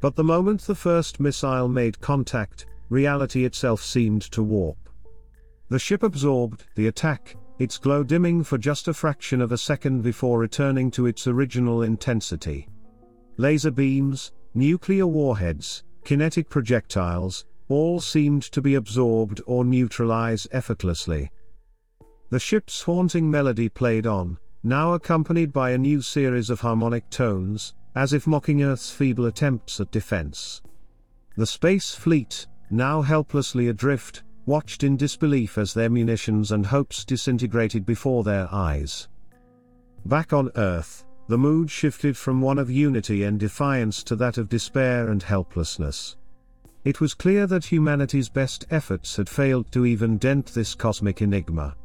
But 0.00 0.14
the 0.14 0.24
moment 0.24 0.62
the 0.62 0.74
first 0.74 1.18
missile 1.18 1.68
made 1.68 2.00
contact, 2.00 2.66
reality 2.90 3.44
itself 3.44 3.82
seemed 3.82 4.22
to 4.32 4.42
warp. 4.42 4.89
The 5.70 5.78
ship 5.78 6.02
absorbed 6.02 6.64
the 6.74 6.88
attack, 6.88 7.36
its 7.60 7.78
glow 7.78 8.02
dimming 8.02 8.42
for 8.42 8.58
just 8.58 8.88
a 8.88 8.94
fraction 8.94 9.40
of 9.40 9.52
a 9.52 9.58
second 9.58 10.02
before 10.02 10.40
returning 10.40 10.90
to 10.90 11.06
its 11.06 11.28
original 11.28 11.82
intensity. 11.82 12.68
Laser 13.36 13.70
beams, 13.70 14.32
nuclear 14.52 15.06
warheads, 15.06 15.84
kinetic 16.04 16.48
projectiles, 16.48 17.46
all 17.68 18.00
seemed 18.00 18.42
to 18.42 18.60
be 18.60 18.74
absorbed 18.74 19.40
or 19.46 19.64
neutralized 19.64 20.48
effortlessly. 20.50 21.30
The 22.30 22.40
ship's 22.40 22.82
haunting 22.82 23.30
melody 23.30 23.68
played 23.68 24.08
on, 24.08 24.38
now 24.64 24.94
accompanied 24.94 25.52
by 25.52 25.70
a 25.70 25.78
new 25.78 26.02
series 26.02 26.50
of 26.50 26.60
harmonic 26.60 27.08
tones, 27.10 27.74
as 27.94 28.12
if 28.12 28.26
mocking 28.26 28.64
Earth's 28.64 28.90
feeble 28.90 29.26
attempts 29.26 29.80
at 29.80 29.92
defense. 29.92 30.62
The 31.36 31.46
space 31.46 31.94
fleet, 31.94 32.48
now 32.70 33.02
helplessly 33.02 33.68
adrift, 33.68 34.24
watched 34.50 34.82
in 34.82 34.96
disbelief 34.96 35.58
as 35.58 35.72
their 35.72 35.88
munitions 35.88 36.50
and 36.50 36.66
hopes 36.66 37.04
disintegrated 37.04 37.86
before 37.86 38.24
their 38.24 38.52
eyes. 38.52 39.06
Back 40.06 40.32
on 40.32 40.50
Earth, 40.56 41.04
the 41.28 41.38
mood 41.38 41.70
shifted 41.70 42.16
from 42.16 42.40
one 42.40 42.58
of 42.58 42.68
unity 42.68 43.22
and 43.22 43.38
defiance 43.38 44.02
to 44.02 44.16
that 44.16 44.38
of 44.38 44.48
despair 44.48 45.10
and 45.10 45.22
helplessness. 45.22 46.16
It 46.84 47.00
was 47.00 47.14
clear 47.14 47.46
that 47.46 47.64
humanity's 47.64 48.28
best 48.28 48.64
efforts 48.72 49.14
had 49.14 49.28
failed 49.28 49.70
to 49.70 49.86
even 49.86 50.18
dent 50.18 50.46
this 50.46 50.74
cosmic 50.74 51.22
enigma. 51.22 51.76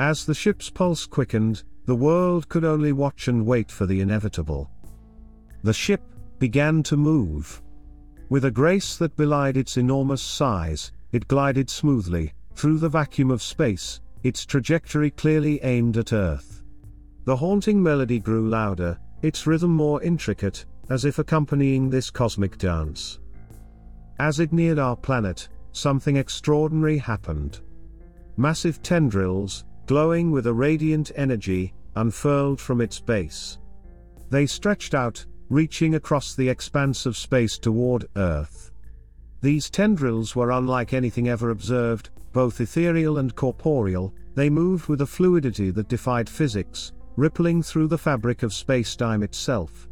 As 0.00 0.26
the 0.26 0.34
ship's 0.34 0.70
pulse 0.70 1.06
quickened, 1.06 1.62
the 1.86 1.94
world 1.94 2.48
could 2.48 2.64
only 2.64 2.92
watch 2.92 3.28
and 3.28 3.46
wait 3.46 3.70
for 3.70 3.86
the 3.86 4.00
inevitable. 4.00 4.68
The 5.62 5.72
ship 5.72 6.02
began 6.40 6.82
to 6.82 6.96
move. 6.96 7.62
With 8.28 8.46
a 8.46 8.50
grace 8.50 8.96
that 8.96 9.14
belied 9.14 9.56
its 9.56 9.76
enormous 9.76 10.22
size, 10.22 10.90
it 11.12 11.28
glided 11.28 11.70
smoothly, 11.70 12.32
through 12.54 12.78
the 12.78 12.88
vacuum 12.88 13.30
of 13.30 13.42
space, 13.42 14.00
its 14.22 14.44
trajectory 14.44 15.10
clearly 15.10 15.62
aimed 15.62 15.96
at 15.96 16.12
Earth. 16.12 16.62
The 17.24 17.36
haunting 17.36 17.82
melody 17.82 18.18
grew 18.18 18.48
louder, 18.48 18.98
its 19.22 19.46
rhythm 19.46 19.70
more 19.70 20.02
intricate, 20.02 20.64
as 20.88 21.04
if 21.04 21.18
accompanying 21.18 21.88
this 21.88 22.10
cosmic 22.10 22.58
dance. 22.58 23.20
As 24.18 24.40
it 24.40 24.52
neared 24.52 24.78
our 24.78 24.96
planet, 24.96 25.48
something 25.72 26.16
extraordinary 26.16 26.98
happened. 26.98 27.60
Massive 28.36 28.82
tendrils, 28.82 29.64
glowing 29.86 30.30
with 30.30 30.46
a 30.46 30.52
radiant 30.52 31.12
energy, 31.14 31.74
unfurled 31.96 32.60
from 32.60 32.80
its 32.80 33.00
base. 33.00 33.58
They 34.30 34.46
stretched 34.46 34.94
out, 34.94 35.24
reaching 35.50 35.94
across 35.94 36.34
the 36.34 36.48
expanse 36.48 37.06
of 37.06 37.16
space 37.16 37.58
toward 37.58 38.06
Earth. 38.16 38.71
These 39.42 39.70
tendrils 39.70 40.36
were 40.36 40.52
unlike 40.52 40.92
anything 40.92 41.28
ever 41.28 41.50
observed, 41.50 42.10
both 42.32 42.60
ethereal 42.60 43.18
and 43.18 43.34
corporeal, 43.34 44.14
they 44.34 44.48
moved 44.48 44.86
with 44.86 45.00
a 45.00 45.06
fluidity 45.06 45.70
that 45.72 45.88
defied 45.88 46.30
physics, 46.30 46.92
rippling 47.16 47.62
through 47.62 47.88
the 47.88 47.98
fabric 47.98 48.44
of 48.44 48.54
space-time 48.54 49.22
itself. 49.22 49.88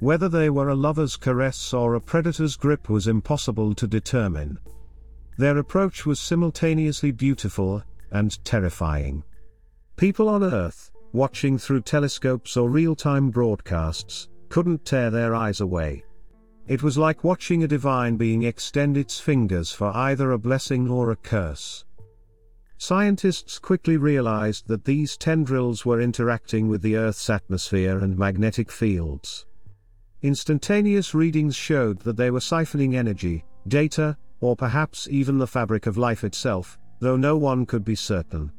Whether 0.00 0.28
they 0.28 0.50
were 0.50 0.70
a 0.70 0.74
lover's 0.74 1.16
caress 1.16 1.72
or 1.72 1.94
a 1.94 2.00
predator's 2.00 2.56
grip 2.56 2.90
was 2.90 3.06
impossible 3.06 3.74
to 3.74 3.86
determine. 3.86 4.58
Their 5.38 5.58
approach 5.58 6.04
was 6.04 6.18
simultaneously 6.18 7.12
beautiful 7.12 7.82
and 8.10 8.44
terrifying. 8.44 9.22
People 9.96 10.28
on 10.28 10.42
Earth, 10.42 10.90
watching 11.12 11.58
through 11.58 11.82
telescopes 11.82 12.56
or 12.56 12.68
real-time 12.68 13.30
broadcasts, 13.30 14.28
couldn't 14.48 14.84
tear 14.84 15.10
their 15.10 15.34
eyes 15.34 15.60
away. 15.60 16.02
It 16.68 16.82
was 16.82 16.98
like 16.98 17.24
watching 17.24 17.64
a 17.64 17.68
divine 17.68 18.16
being 18.18 18.42
extend 18.42 18.98
its 18.98 19.18
fingers 19.18 19.72
for 19.72 19.88
either 19.96 20.32
a 20.32 20.38
blessing 20.38 20.90
or 20.90 21.10
a 21.10 21.16
curse. 21.16 21.86
Scientists 22.76 23.58
quickly 23.58 23.96
realized 23.96 24.68
that 24.68 24.84
these 24.84 25.16
tendrils 25.16 25.86
were 25.86 26.00
interacting 26.00 26.68
with 26.68 26.82
the 26.82 26.94
Earth's 26.94 27.30
atmosphere 27.30 27.98
and 27.98 28.18
magnetic 28.18 28.70
fields. 28.70 29.46
Instantaneous 30.20 31.14
readings 31.14 31.56
showed 31.56 32.00
that 32.00 32.18
they 32.18 32.30
were 32.30 32.38
siphoning 32.38 32.94
energy, 32.94 33.46
data, 33.66 34.16
or 34.40 34.54
perhaps 34.54 35.08
even 35.10 35.38
the 35.38 35.46
fabric 35.46 35.86
of 35.86 35.96
life 35.96 36.22
itself, 36.22 36.78
though 37.00 37.16
no 37.16 37.36
one 37.36 37.64
could 37.64 37.84
be 37.84 37.94
certain. 37.94 38.52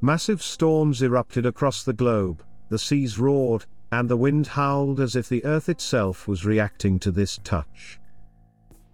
Massive 0.00 0.42
storms 0.42 1.02
erupted 1.02 1.44
across 1.44 1.82
the 1.82 1.92
globe, 1.92 2.44
the 2.68 2.78
seas 2.78 3.18
roared, 3.18 3.66
and 3.92 4.08
the 4.08 4.16
wind 4.16 4.46
howled 4.46 5.00
as 5.00 5.14
if 5.14 5.28
the 5.28 5.44
earth 5.44 5.68
itself 5.68 6.26
was 6.26 6.44
reacting 6.44 6.98
to 6.98 7.10
this 7.10 7.38
touch. 7.44 8.00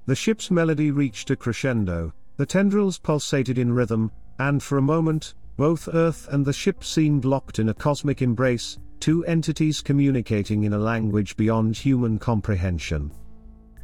The 0.06 0.14
ship's 0.14 0.50
melody 0.50 0.90
reached 0.90 1.30
a 1.30 1.36
crescendo, 1.36 2.12
the 2.36 2.46
tendrils 2.46 2.98
pulsated 2.98 3.58
in 3.58 3.72
rhythm, 3.72 4.10
and 4.38 4.62
for 4.62 4.78
a 4.78 4.82
moment, 4.82 5.34
both 5.56 5.88
Earth 5.92 6.28
and 6.30 6.44
the 6.44 6.52
ship 6.52 6.84
seemed 6.84 7.24
locked 7.24 7.58
in 7.58 7.68
a 7.68 7.74
cosmic 7.74 8.22
embrace, 8.22 8.78
two 9.00 9.24
entities 9.24 9.82
communicating 9.82 10.62
in 10.62 10.72
a 10.72 10.78
language 10.78 11.36
beyond 11.36 11.76
human 11.76 12.16
comprehension. 12.16 13.10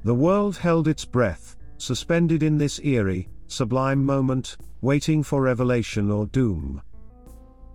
The 0.04 0.14
world 0.14 0.56
held 0.56 0.86
its 0.86 1.04
breath, 1.04 1.56
suspended 1.78 2.44
in 2.44 2.58
this 2.58 2.78
eerie, 2.84 3.28
sublime 3.48 4.04
moment, 4.04 4.56
waiting 4.82 5.24
for 5.24 5.42
revelation 5.42 6.12
or 6.12 6.26
doom. 6.26 6.80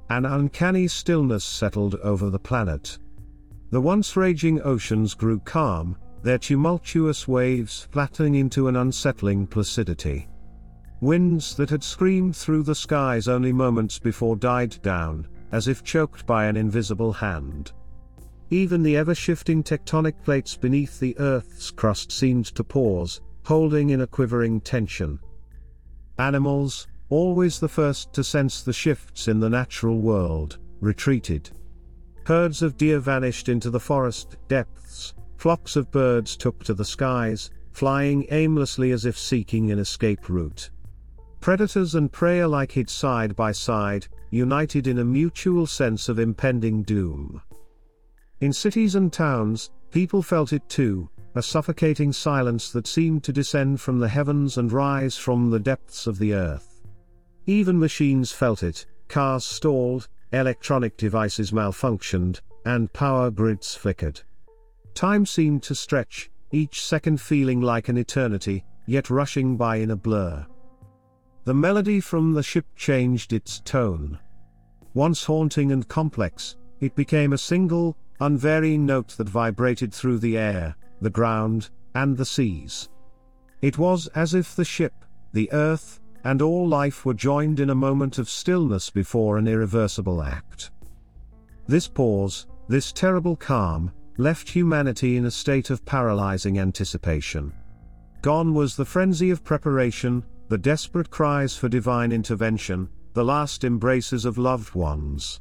An 0.10 0.26
uncanny 0.26 0.88
stillness 0.88 1.44
settled 1.44 1.96
over 1.96 2.30
the 2.30 2.40
planet. 2.40 2.98
The 3.72 3.82
once 3.82 4.16
raging 4.16 4.62
oceans 4.64 5.14
grew 5.14 5.40
calm, 5.40 5.96
their 6.24 6.40
tumultuous 6.40 7.28
waves 7.28 7.88
flattening 7.92 8.36
into 8.36 8.68
an 8.68 8.76
unsettling 8.76 9.46
placidity. 9.46 10.28
Winds 11.02 11.56
that 11.56 11.70
had 11.70 11.84
screamed 11.84 12.36
through 12.36 12.64
the 12.64 12.74
skies 12.74 13.28
only 13.28 13.54
moments 13.54 14.00
before 14.00 14.36
died 14.36 14.82
down, 14.82 15.28
as 15.52 15.68
if 15.68 15.84
choked 15.84 16.26
by 16.26 16.46
an 16.46 16.58
invisible 16.58 17.14
hand. 17.14 17.72
Even 18.50 18.82
the 18.82 18.98
ever 18.98 19.14
shifting 19.14 19.62
tectonic 19.62 20.16
plates 20.24 20.58
beneath 20.58 21.00
the 21.00 21.16
Earth's 21.20 21.70
crust 21.70 22.12
seemed 22.12 22.48
to 22.48 22.64
pause, 22.64 23.22
holding 23.46 23.92
in 23.92 24.02
a 24.02 24.08
quivering 24.08 24.60
tension. 24.62 25.20
Animals, 26.18 26.88
always 27.10 27.60
the 27.60 27.70
first 27.70 28.14
to 28.14 28.24
sense 28.24 28.64
the 28.64 28.74
shifts 28.74 29.28
in 29.28 29.40
the 29.40 29.50
natural 29.50 30.00
world, 30.00 30.58
retreated. 30.82 31.52
Herds 32.30 32.62
of 32.62 32.78
deer 32.78 33.00
vanished 33.00 33.50
into 33.50 33.72
the 33.72 33.80
forest 33.80 34.38
depths, 34.48 35.16
flocks 35.38 35.76
of 35.76 35.90
birds 35.90 36.38
took 36.38 36.64
to 36.66 36.76
the 36.76 36.86
skies, 36.86 37.50
flying 37.72 38.28
aimlessly 38.30 38.92
as 38.92 39.04
if 39.04 39.18
seeking 39.18 39.72
an 39.72 39.80
escape 39.80 40.30
route. 40.30 40.70
Predators 41.40 41.96
and 41.96 42.12
prey 42.12 42.42
alike 42.42 42.74
hid 42.74 42.88
side 42.88 43.36
by 43.36 43.52
side, 43.52 44.08
united 44.30 44.86
in 44.86 45.00
a 45.00 45.04
mutual 45.04 45.66
sense 45.66 46.08
of 46.08 46.20
impending 46.20 46.84
doom. 46.84 47.42
In 48.42 48.54
cities 48.54 48.94
and 48.94 49.12
towns, 49.12 49.72
people 49.90 50.22
felt 50.22 50.54
it 50.54 50.70
too, 50.70 51.10
a 51.34 51.42
suffocating 51.42 52.14
silence 52.14 52.72
that 52.74 52.86
seemed 52.86 53.24
to 53.24 53.34
descend 53.34 53.82
from 53.82 53.98
the 53.98 54.08
heavens 54.08 54.60
and 54.60 54.72
rise 54.72 55.18
from 55.18 55.50
the 55.50 55.60
depths 55.60 56.06
of 56.06 56.20
the 56.20 56.36
earth. 56.36 56.84
Even 57.48 57.80
machines 57.80 58.32
felt 58.32 58.62
it, 58.62 58.86
cars 59.08 59.46
stalled, 59.46 60.08
electronic 60.32 60.98
devices 60.98 61.52
malfunctioned, 61.52 62.42
and 62.66 62.92
power 62.94 63.32
grids 63.32 63.76
flickered. 63.76 64.22
Time 64.94 65.26
seemed 65.26 65.64
to 65.64 65.76
stretch, 65.76 66.30
each 66.52 66.84
second 66.86 67.22
feeling 67.22 67.62
like 67.62 67.90
an 67.90 67.98
eternity, 67.98 68.64
yet 68.86 69.10
rushing 69.10 69.56
by 69.56 69.78
in 69.78 69.92
a 69.92 69.96
blur. 69.96 70.46
The 71.46 71.54
melody 71.54 72.00
from 72.00 72.34
the 72.34 72.44
ship 72.44 72.66
changed 72.76 73.34
its 73.34 73.60
tone. 73.62 74.20
Once 74.94 75.24
haunting 75.24 75.72
and 75.72 75.88
complex, 75.88 76.58
it 76.80 76.96
became 76.96 77.34
a 77.34 77.38
single, 77.38 77.96
unvarying 78.20 78.86
note 78.86 79.10
that 79.18 79.30
vibrated 79.30 79.94
through 79.94 80.20
the 80.20 80.38
air, 80.38 80.76
the 81.02 81.10
ground, 81.10 81.70
and 81.96 82.18
the 82.18 82.26
seas. 82.26 82.90
It 83.62 83.78
was 83.78 84.08
as 84.08 84.34
if 84.34 84.56
the 84.56 84.66
ship, 84.66 84.94
the 85.34 85.52
earth, 85.54 86.00
and 86.24 86.42
all 86.42 86.68
life 86.68 87.06
were 87.06 87.14
joined 87.14 87.60
in 87.60 87.70
a 87.70 87.76
moment 87.76 88.18
of 88.18 88.30
stillness 88.30 88.90
before 88.90 89.38
an 89.38 89.48
irreversible 89.48 90.22
act. 90.22 90.72
This 91.68 91.88
pause, 91.88 92.48
this 92.68 92.92
terrible 92.92 93.36
calm, 93.36 93.92
left 94.18 94.50
humanity 94.50 95.18
in 95.18 95.26
a 95.26 95.32
state 95.32 95.70
of 95.70 95.86
paralyzing 95.86 96.60
anticipation. 96.60 97.54
Gone 98.22 98.54
was 98.54 98.76
the 98.76 98.86
frenzy 98.86 99.30
of 99.30 99.44
preparation, 99.44 100.26
the 100.50 100.58
desperate 100.58 101.10
cries 101.10 101.56
for 101.56 101.70
divine 101.70 102.12
intervention, 102.12 102.90
the 103.14 103.24
last 103.24 103.64
embraces 103.64 104.26
of 104.26 104.38
loved 104.38 104.76
ones. 104.76 105.40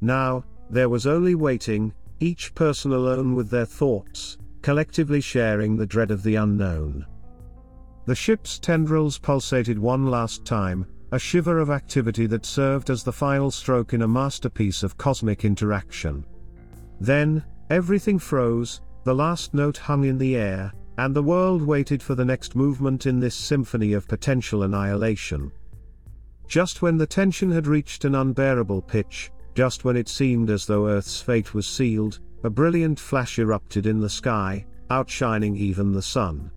Now, 0.00 0.44
there 0.68 0.88
was 0.88 1.06
only 1.06 1.34
waiting, 1.34 1.92
each 2.20 2.54
person 2.54 2.92
alone 2.92 3.34
with 3.34 3.48
their 3.48 3.64
thoughts, 3.64 4.38
collectively 4.62 5.20
sharing 5.20 5.76
the 5.76 5.86
dread 5.86 6.10
of 6.10 6.22
the 6.22 6.34
unknown. 6.34 7.06
The 8.10 8.16
ship's 8.16 8.58
tendrils 8.58 9.18
pulsated 9.18 9.78
one 9.78 10.06
last 10.08 10.44
time, 10.44 10.84
a 11.12 11.18
shiver 11.20 11.60
of 11.60 11.70
activity 11.70 12.26
that 12.26 12.44
served 12.44 12.90
as 12.90 13.04
the 13.04 13.12
final 13.12 13.52
stroke 13.52 13.94
in 13.94 14.02
a 14.02 14.08
masterpiece 14.08 14.82
of 14.82 14.98
cosmic 14.98 15.44
interaction. 15.44 16.26
Then, 16.98 17.44
everything 17.70 18.18
froze, 18.18 18.80
the 19.04 19.14
last 19.14 19.54
note 19.54 19.76
hung 19.76 20.02
in 20.06 20.18
the 20.18 20.34
air, 20.34 20.72
and 20.98 21.14
the 21.14 21.22
world 21.22 21.62
waited 21.62 22.02
for 22.02 22.16
the 22.16 22.24
next 22.24 22.56
movement 22.56 23.06
in 23.06 23.20
this 23.20 23.36
symphony 23.36 23.92
of 23.92 24.08
potential 24.08 24.64
annihilation. 24.64 25.52
Just 26.48 26.82
when 26.82 26.96
the 26.96 27.06
tension 27.06 27.52
had 27.52 27.68
reached 27.68 28.04
an 28.04 28.16
unbearable 28.16 28.82
pitch, 28.82 29.30
just 29.54 29.84
when 29.84 29.96
it 29.96 30.08
seemed 30.08 30.50
as 30.50 30.66
though 30.66 30.88
Earth's 30.88 31.20
fate 31.20 31.54
was 31.54 31.68
sealed, 31.68 32.18
a 32.42 32.50
brilliant 32.50 32.98
flash 32.98 33.38
erupted 33.38 33.86
in 33.86 34.00
the 34.00 34.10
sky, 34.10 34.66
outshining 34.90 35.54
even 35.54 35.92
the 35.92 36.02
sun. 36.02 36.50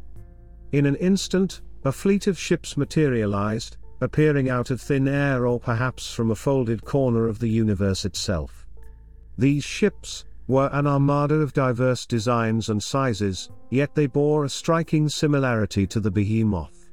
In 0.74 0.88
an 0.88 0.96
instant, 0.96 1.62
a 1.86 1.92
fleet 1.92 2.26
of 2.26 2.38
ships 2.38 2.76
materialized, 2.78 3.78
appearing 4.02 4.50
out 4.50 4.72
of 4.72 4.82
thin 4.82 5.08
air 5.08 5.46
or 5.46 5.60
perhaps 5.60 6.12
from 6.12 6.32
a 6.32 6.36
folded 6.36 6.84
corner 6.84 7.28
of 7.28 7.38
the 7.38 7.48
universe 7.48 8.06
itself. 8.06 8.68
These 9.38 9.64
ships, 9.64 10.26
were 10.48 10.72
an 10.74 10.88
armada 10.88 11.36
of 11.36 11.54
diverse 11.54 12.08
designs 12.08 12.70
and 12.70 12.82
sizes, 12.82 13.52
yet 13.70 13.94
they 13.94 14.08
bore 14.08 14.46
a 14.46 14.50
striking 14.50 15.08
similarity 15.08 15.86
to 15.86 16.00
the 16.00 16.12
behemoth. 16.12 16.90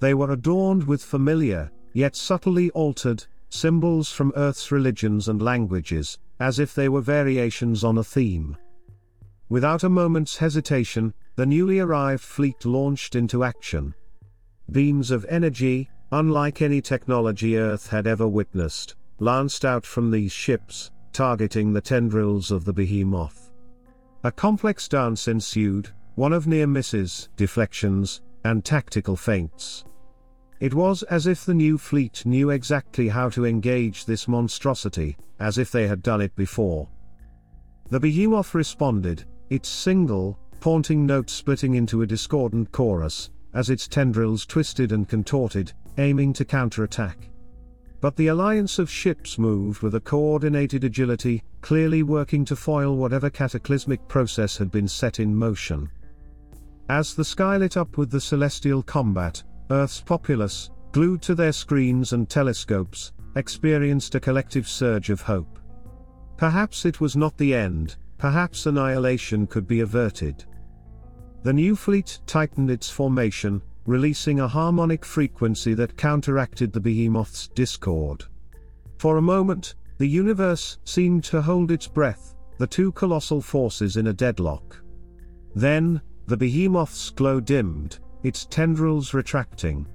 They 0.00 0.14
were 0.14 0.32
adorned 0.32 0.84
with 0.84 1.04
familiar, 1.04 1.70
yet 1.92 2.16
subtly 2.16 2.70
altered, 2.70 3.26
symbols 3.50 4.10
from 4.10 4.32
Earth's 4.36 4.72
religions 4.72 5.28
and 5.28 5.42
languages, 5.42 6.18
as 6.40 6.58
if 6.58 6.74
they 6.74 6.88
were 6.88 7.02
variations 7.02 7.84
on 7.84 7.98
a 7.98 8.04
theme. 8.04 8.56
Without 9.50 9.84
a 9.84 9.90
moment's 9.90 10.38
hesitation, 10.38 11.12
the 11.36 11.46
newly 11.46 11.78
arrived 11.78 12.22
fleet 12.22 12.64
launched 12.64 13.14
into 13.14 13.44
action. 13.44 13.94
Beams 14.70 15.10
of 15.10 15.24
energy, 15.28 15.90
unlike 16.10 16.60
any 16.60 16.80
technology 16.80 17.56
Earth 17.56 17.88
had 17.88 18.06
ever 18.06 18.28
witnessed, 18.28 18.96
lanced 19.18 19.64
out 19.64 19.86
from 19.86 20.10
these 20.10 20.32
ships, 20.32 20.90
targeting 21.12 21.72
the 21.72 21.80
tendrils 21.80 22.50
of 22.50 22.64
the 22.64 22.72
behemoth. 22.72 23.50
A 24.24 24.32
complex 24.32 24.88
dance 24.88 25.28
ensued, 25.28 25.90
one 26.14 26.32
of 26.32 26.46
near 26.46 26.66
misses, 26.66 27.28
deflections, 27.36 28.20
and 28.44 28.64
tactical 28.64 29.16
feints. 29.16 29.84
It 30.60 30.74
was 30.74 31.02
as 31.04 31.26
if 31.26 31.44
the 31.44 31.54
new 31.54 31.78
fleet 31.78 32.24
knew 32.24 32.50
exactly 32.50 33.08
how 33.08 33.28
to 33.30 33.46
engage 33.46 34.04
this 34.04 34.28
monstrosity, 34.28 35.16
as 35.40 35.58
if 35.58 35.72
they 35.72 35.88
had 35.88 36.02
done 36.02 36.20
it 36.20 36.34
before. 36.36 36.88
The 37.90 37.98
behemoth 37.98 38.54
responded, 38.54 39.24
its 39.50 39.68
single, 39.68 40.38
haunting 40.62 41.04
note 41.04 41.28
splitting 41.28 41.74
into 41.74 42.02
a 42.02 42.06
discordant 42.06 42.72
chorus, 42.72 43.30
as 43.54 43.70
its 43.70 43.86
tendrils 43.86 44.46
twisted 44.46 44.92
and 44.92 45.08
contorted, 45.08 45.72
aiming 45.98 46.32
to 46.32 46.44
counterattack. 46.44 47.28
But 48.00 48.16
the 48.16 48.28
alliance 48.28 48.78
of 48.78 48.90
ships 48.90 49.38
moved 49.38 49.82
with 49.82 49.94
a 49.94 50.00
coordinated 50.00 50.82
agility, 50.84 51.44
clearly 51.60 52.02
working 52.02 52.44
to 52.46 52.56
foil 52.56 52.96
whatever 52.96 53.30
cataclysmic 53.30 54.08
process 54.08 54.56
had 54.56 54.70
been 54.70 54.88
set 54.88 55.20
in 55.20 55.34
motion. 55.34 55.88
As 56.88 57.14
the 57.14 57.24
sky 57.24 57.56
lit 57.58 57.76
up 57.76 57.96
with 57.96 58.10
the 58.10 58.20
celestial 58.20 58.82
combat, 58.82 59.42
Earth's 59.70 60.00
populace, 60.00 60.70
glued 60.90 61.22
to 61.22 61.34
their 61.34 61.52
screens 61.52 62.12
and 62.12 62.28
telescopes, 62.28 63.12
experienced 63.36 64.14
a 64.14 64.20
collective 64.20 64.66
surge 64.66 65.08
of 65.08 65.20
hope. 65.20 65.58
Perhaps 66.36 66.84
it 66.84 67.00
was 67.00 67.16
not 67.16 67.36
the 67.38 67.54
end, 67.54 67.96
perhaps 68.18 68.66
annihilation 68.66 69.46
could 69.46 69.66
be 69.66 69.80
averted. 69.80 70.44
The 71.42 71.52
new 71.52 71.74
fleet 71.74 72.20
tightened 72.26 72.70
its 72.70 72.88
formation, 72.88 73.62
releasing 73.84 74.38
a 74.38 74.46
harmonic 74.46 75.04
frequency 75.04 75.74
that 75.74 75.96
counteracted 75.96 76.72
the 76.72 76.80
behemoth's 76.80 77.48
discord. 77.48 78.24
For 78.98 79.16
a 79.16 79.22
moment, 79.22 79.74
the 79.98 80.06
universe 80.06 80.78
seemed 80.84 81.24
to 81.24 81.42
hold 81.42 81.72
its 81.72 81.88
breath, 81.88 82.36
the 82.58 82.66
two 82.66 82.92
colossal 82.92 83.40
forces 83.40 83.96
in 83.96 84.06
a 84.06 84.12
deadlock. 84.12 84.80
Then, 85.56 86.00
the 86.26 86.36
behemoth's 86.36 87.10
glow 87.10 87.40
dimmed, 87.40 87.98
its 88.22 88.44
tendrils 88.44 89.12
retracting. 89.12 89.88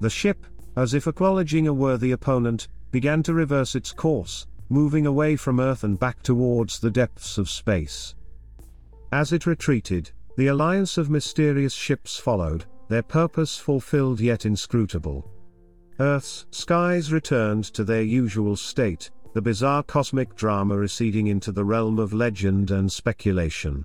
The 0.00 0.10
ship, 0.10 0.46
as 0.76 0.94
if 0.94 1.06
acknowledging 1.06 1.68
a 1.68 1.72
worthy 1.72 2.10
opponent, 2.10 2.66
began 2.90 3.22
to 3.22 3.34
reverse 3.34 3.76
its 3.76 3.92
course, 3.92 4.48
moving 4.68 5.06
away 5.06 5.36
from 5.36 5.60
Earth 5.60 5.84
and 5.84 5.96
back 5.98 6.22
towards 6.24 6.80
the 6.80 6.90
depths 6.90 7.38
of 7.38 7.48
space. 7.48 8.16
As 9.12 9.32
it 9.32 9.46
retreated, 9.46 10.10
the 10.36 10.48
alliance 10.48 10.98
of 10.98 11.10
mysterious 11.10 11.74
ships 11.74 12.16
followed, 12.16 12.64
their 12.88 13.02
purpose 13.02 13.56
fulfilled 13.56 14.20
yet 14.20 14.46
inscrutable. 14.46 15.30
Earth's 16.00 16.46
skies 16.50 17.12
returned 17.12 17.64
to 17.64 17.84
their 17.84 18.02
usual 18.02 18.56
state, 18.56 19.10
the 19.34 19.42
bizarre 19.42 19.82
cosmic 19.82 20.34
drama 20.34 20.76
receding 20.76 21.28
into 21.28 21.52
the 21.52 21.64
realm 21.64 21.98
of 21.98 22.12
legend 22.12 22.70
and 22.70 22.90
speculation. 22.90 23.84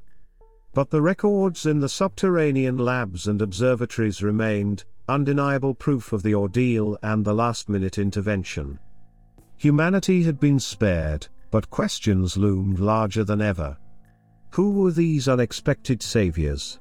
But 0.74 0.90
the 0.90 1.02
records 1.02 1.66
in 1.66 1.80
the 1.80 1.90
subterranean 1.90 2.78
labs 2.78 3.28
and 3.28 3.42
observatories 3.42 4.22
remained, 4.22 4.86
undeniable 5.08 5.74
proof 5.74 6.14
of 6.14 6.22
the 6.22 6.36
ordeal 6.36 6.98
and 7.02 7.24
the 7.24 7.34
last 7.34 7.70
minute 7.70 7.98
intervention. 7.98 8.78
Humanity 9.58 10.24
had 10.24 10.40
been 10.40 10.60
spared, 10.60 11.28
but 11.50 11.70
questions 11.70 12.38
loomed 12.38 12.80
larger 12.80 13.24
than 13.24 13.42
ever. 13.42 13.78
Who 14.52 14.72
were 14.72 14.92
these 14.92 15.28
unexpected 15.28 16.02
saviors? 16.02 16.80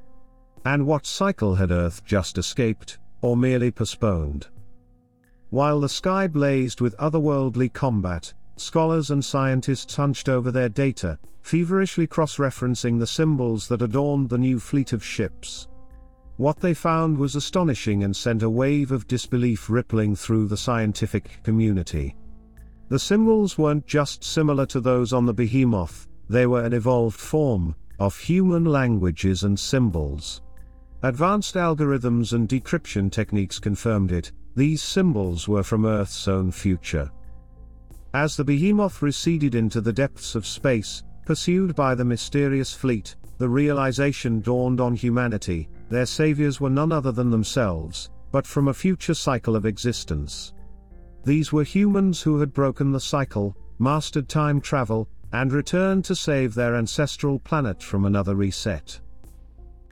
And 0.64 0.86
what 0.86 1.06
cycle 1.06 1.54
had 1.54 1.70
Earth 1.70 2.04
just 2.04 2.38
escaped, 2.38 2.98
or 3.20 3.36
merely 3.36 3.70
postponed? 3.70 4.48
While 5.50 5.80
the 5.80 5.88
sky 5.88 6.26
blazed 6.26 6.80
with 6.80 6.96
otherworldly 6.96 7.72
combat, 7.72 8.32
scholars 8.56 9.10
and 9.10 9.24
scientists 9.24 9.94
hunched 9.94 10.28
over 10.28 10.50
their 10.50 10.68
data, 10.68 11.18
feverishly 11.42 12.06
cross-referencing 12.06 12.98
the 12.98 13.06
symbols 13.06 13.68
that 13.68 13.82
adorned 13.82 14.28
the 14.28 14.38
new 14.38 14.58
fleet 14.58 14.92
of 14.92 15.04
ships. 15.04 15.68
What 16.36 16.58
they 16.58 16.74
found 16.74 17.16
was 17.16 17.36
astonishing 17.36 18.02
and 18.02 18.14
sent 18.14 18.42
a 18.42 18.50
wave 18.50 18.90
of 18.90 19.06
disbelief 19.06 19.70
rippling 19.70 20.16
through 20.16 20.48
the 20.48 20.56
scientific 20.56 21.40
community. 21.44 22.16
The 22.88 22.98
symbols 22.98 23.56
weren't 23.56 23.86
just 23.86 24.24
similar 24.24 24.66
to 24.66 24.80
those 24.80 25.12
on 25.12 25.26
the 25.26 25.32
behemoth, 25.32 26.05
they 26.28 26.46
were 26.46 26.64
an 26.64 26.72
evolved 26.72 27.18
form 27.18 27.74
of 27.98 28.16
human 28.18 28.64
languages 28.64 29.44
and 29.44 29.58
symbols. 29.58 30.42
Advanced 31.02 31.54
algorithms 31.54 32.32
and 32.32 32.48
decryption 32.48 33.10
techniques 33.10 33.58
confirmed 33.58 34.12
it, 34.12 34.32
these 34.54 34.82
symbols 34.82 35.46
were 35.46 35.62
from 35.62 35.84
Earth's 35.84 36.26
own 36.28 36.50
future. 36.50 37.10
As 38.14 38.36
the 38.36 38.44
behemoth 38.44 39.02
receded 39.02 39.54
into 39.54 39.80
the 39.80 39.92
depths 39.92 40.34
of 40.34 40.46
space, 40.46 41.02
pursued 41.26 41.74
by 41.74 41.94
the 41.94 42.04
mysterious 42.04 42.72
fleet, 42.72 43.14
the 43.38 43.48
realization 43.48 44.40
dawned 44.40 44.80
on 44.80 44.94
humanity, 44.94 45.68
their 45.90 46.06
saviors 46.06 46.60
were 46.60 46.70
none 46.70 46.92
other 46.92 47.12
than 47.12 47.30
themselves, 47.30 48.10
but 48.32 48.46
from 48.46 48.68
a 48.68 48.74
future 48.74 49.14
cycle 49.14 49.54
of 49.54 49.66
existence. 49.66 50.54
These 51.24 51.52
were 51.52 51.64
humans 51.64 52.22
who 52.22 52.40
had 52.40 52.54
broken 52.54 52.92
the 52.92 53.00
cycle, 53.00 53.54
mastered 53.78 54.28
time 54.28 54.60
travel, 54.60 55.08
and 55.32 55.52
return 55.52 56.02
to 56.02 56.14
save 56.14 56.54
their 56.54 56.76
ancestral 56.76 57.38
planet 57.38 57.82
from 57.82 58.04
another 58.04 58.34
reset. 58.34 59.00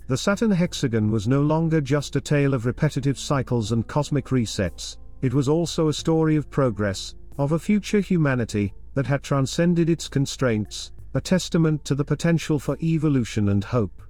The 0.06 0.16
Saturn 0.16 0.50
hexagon 0.50 1.10
was 1.10 1.26
no 1.26 1.40
longer 1.40 1.80
just 1.80 2.16
a 2.16 2.20
tale 2.20 2.54
of 2.54 2.66
repetitive 2.66 3.18
cycles 3.18 3.72
and 3.72 3.86
cosmic 3.86 4.26
resets, 4.26 4.98
it 5.22 5.32
was 5.32 5.48
also 5.48 5.88
a 5.88 5.94
story 5.94 6.36
of 6.36 6.50
progress, 6.50 7.14
of 7.38 7.52
a 7.52 7.58
future 7.58 8.00
humanity 8.00 8.74
that 8.92 9.06
had 9.06 9.22
transcended 9.22 9.88
its 9.88 10.08
constraints, 10.08 10.92
a 11.14 11.20
testament 11.20 11.84
to 11.86 11.94
the 11.94 12.04
potential 12.04 12.58
for 12.58 12.76
evolution 12.82 13.48
and 13.48 13.64
hope. 13.64 14.02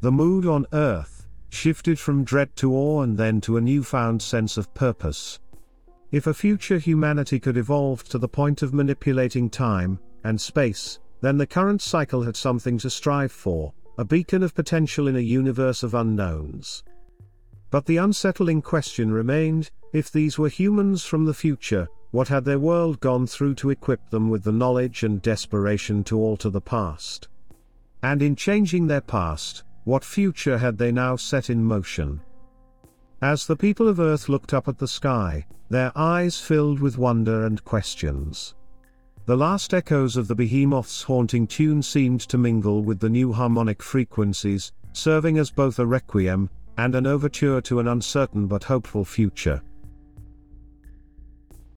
The 0.00 0.12
mood 0.12 0.46
on 0.46 0.66
Earth 0.72 1.26
shifted 1.48 1.98
from 1.98 2.24
dread 2.24 2.54
to 2.56 2.74
awe 2.74 3.02
and 3.02 3.16
then 3.16 3.40
to 3.42 3.56
a 3.56 3.60
newfound 3.60 4.20
sense 4.20 4.56
of 4.56 4.72
purpose. 4.74 5.38
If 6.10 6.26
a 6.26 6.34
future 6.34 6.78
humanity 6.78 7.40
could 7.40 7.56
evolve 7.56 8.04
to 8.04 8.18
the 8.18 8.28
point 8.28 8.62
of 8.62 8.74
manipulating 8.74 9.48
time 9.48 9.98
and 10.24 10.40
space, 10.40 10.98
then 11.20 11.38
the 11.38 11.46
current 11.46 11.80
cycle 11.80 12.22
had 12.22 12.36
something 12.36 12.78
to 12.78 12.90
strive 12.90 13.32
for, 13.32 13.72
a 13.98 14.04
beacon 14.04 14.42
of 14.42 14.54
potential 14.54 15.08
in 15.08 15.16
a 15.16 15.20
universe 15.20 15.82
of 15.82 15.94
unknowns. 15.94 16.82
But 17.70 17.86
the 17.86 17.98
unsettling 17.98 18.62
question 18.62 19.12
remained 19.12 19.70
if 19.92 20.10
these 20.10 20.38
were 20.38 20.48
humans 20.48 21.04
from 21.04 21.24
the 21.24 21.34
future, 21.34 21.88
what 22.10 22.28
had 22.28 22.44
their 22.44 22.58
world 22.58 23.00
gone 23.00 23.26
through 23.26 23.54
to 23.56 23.70
equip 23.70 24.10
them 24.10 24.28
with 24.28 24.44
the 24.44 24.52
knowledge 24.52 25.02
and 25.02 25.22
desperation 25.22 26.04
to 26.04 26.18
alter 26.18 26.50
the 26.50 26.60
past? 26.60 27.28
And 28.02 28.20
in 28.22 28.36
changing 28.36 28.86
their 28.86 29.00
past, 29.00 29.64
what 29.84 30.04
future 30.04 30.58
had 30.58 30.76
they 30.76 30.92
now 30.92 31.16
set 31.16 31.48
in 31.48 31.64
motion? 31.64 32.20
As 33.22 33.46
the 33.46 33.56
people 33.56 33.88
of 33.88 34.00
Earth 34.00 34.28
looked 34.28 34.52
up 34.52 34.68
at 34.68 34.78
the 34.78 34.88
sky, 34.88 35.46
their 35.70 35.92
eyes 35.96 36.38
filled 36.38 36.80
with 36.80 36.98
wonder 36.98 37.46
and 37.46 37.64
questions. 37.64 38.54
The 39.24 39.36
last 39.36 39.72
echoes 39.72 40.16
of 40.16 40.26
the 40.26 40.34
behemoth's 40.34 41.02
haunting 41.02 41.46
tune 41.46 41.80
seemed 41.80 42.22
to 42.22 42.36
mingle 42.36 42.82
with 42.82 42.98
the 42.98 43.08
new 43.08 43.32
harmonic 43.32 43.80
frequencies, 43.80 44.72
serving 44.92 45.38
as 45.38 45.48
both 45.48 45.78
a 45.78 45.86
requiem 45.86 46.50
and 46.76 46.96
an 46.96 47.06
overture 47.06 47.60
to 47.60 47.78
an 47.78 47.86
uncertain 47.86 48.48
but 48.48 48.64
hopeful 48.64 49.04
future. 49.04 49.62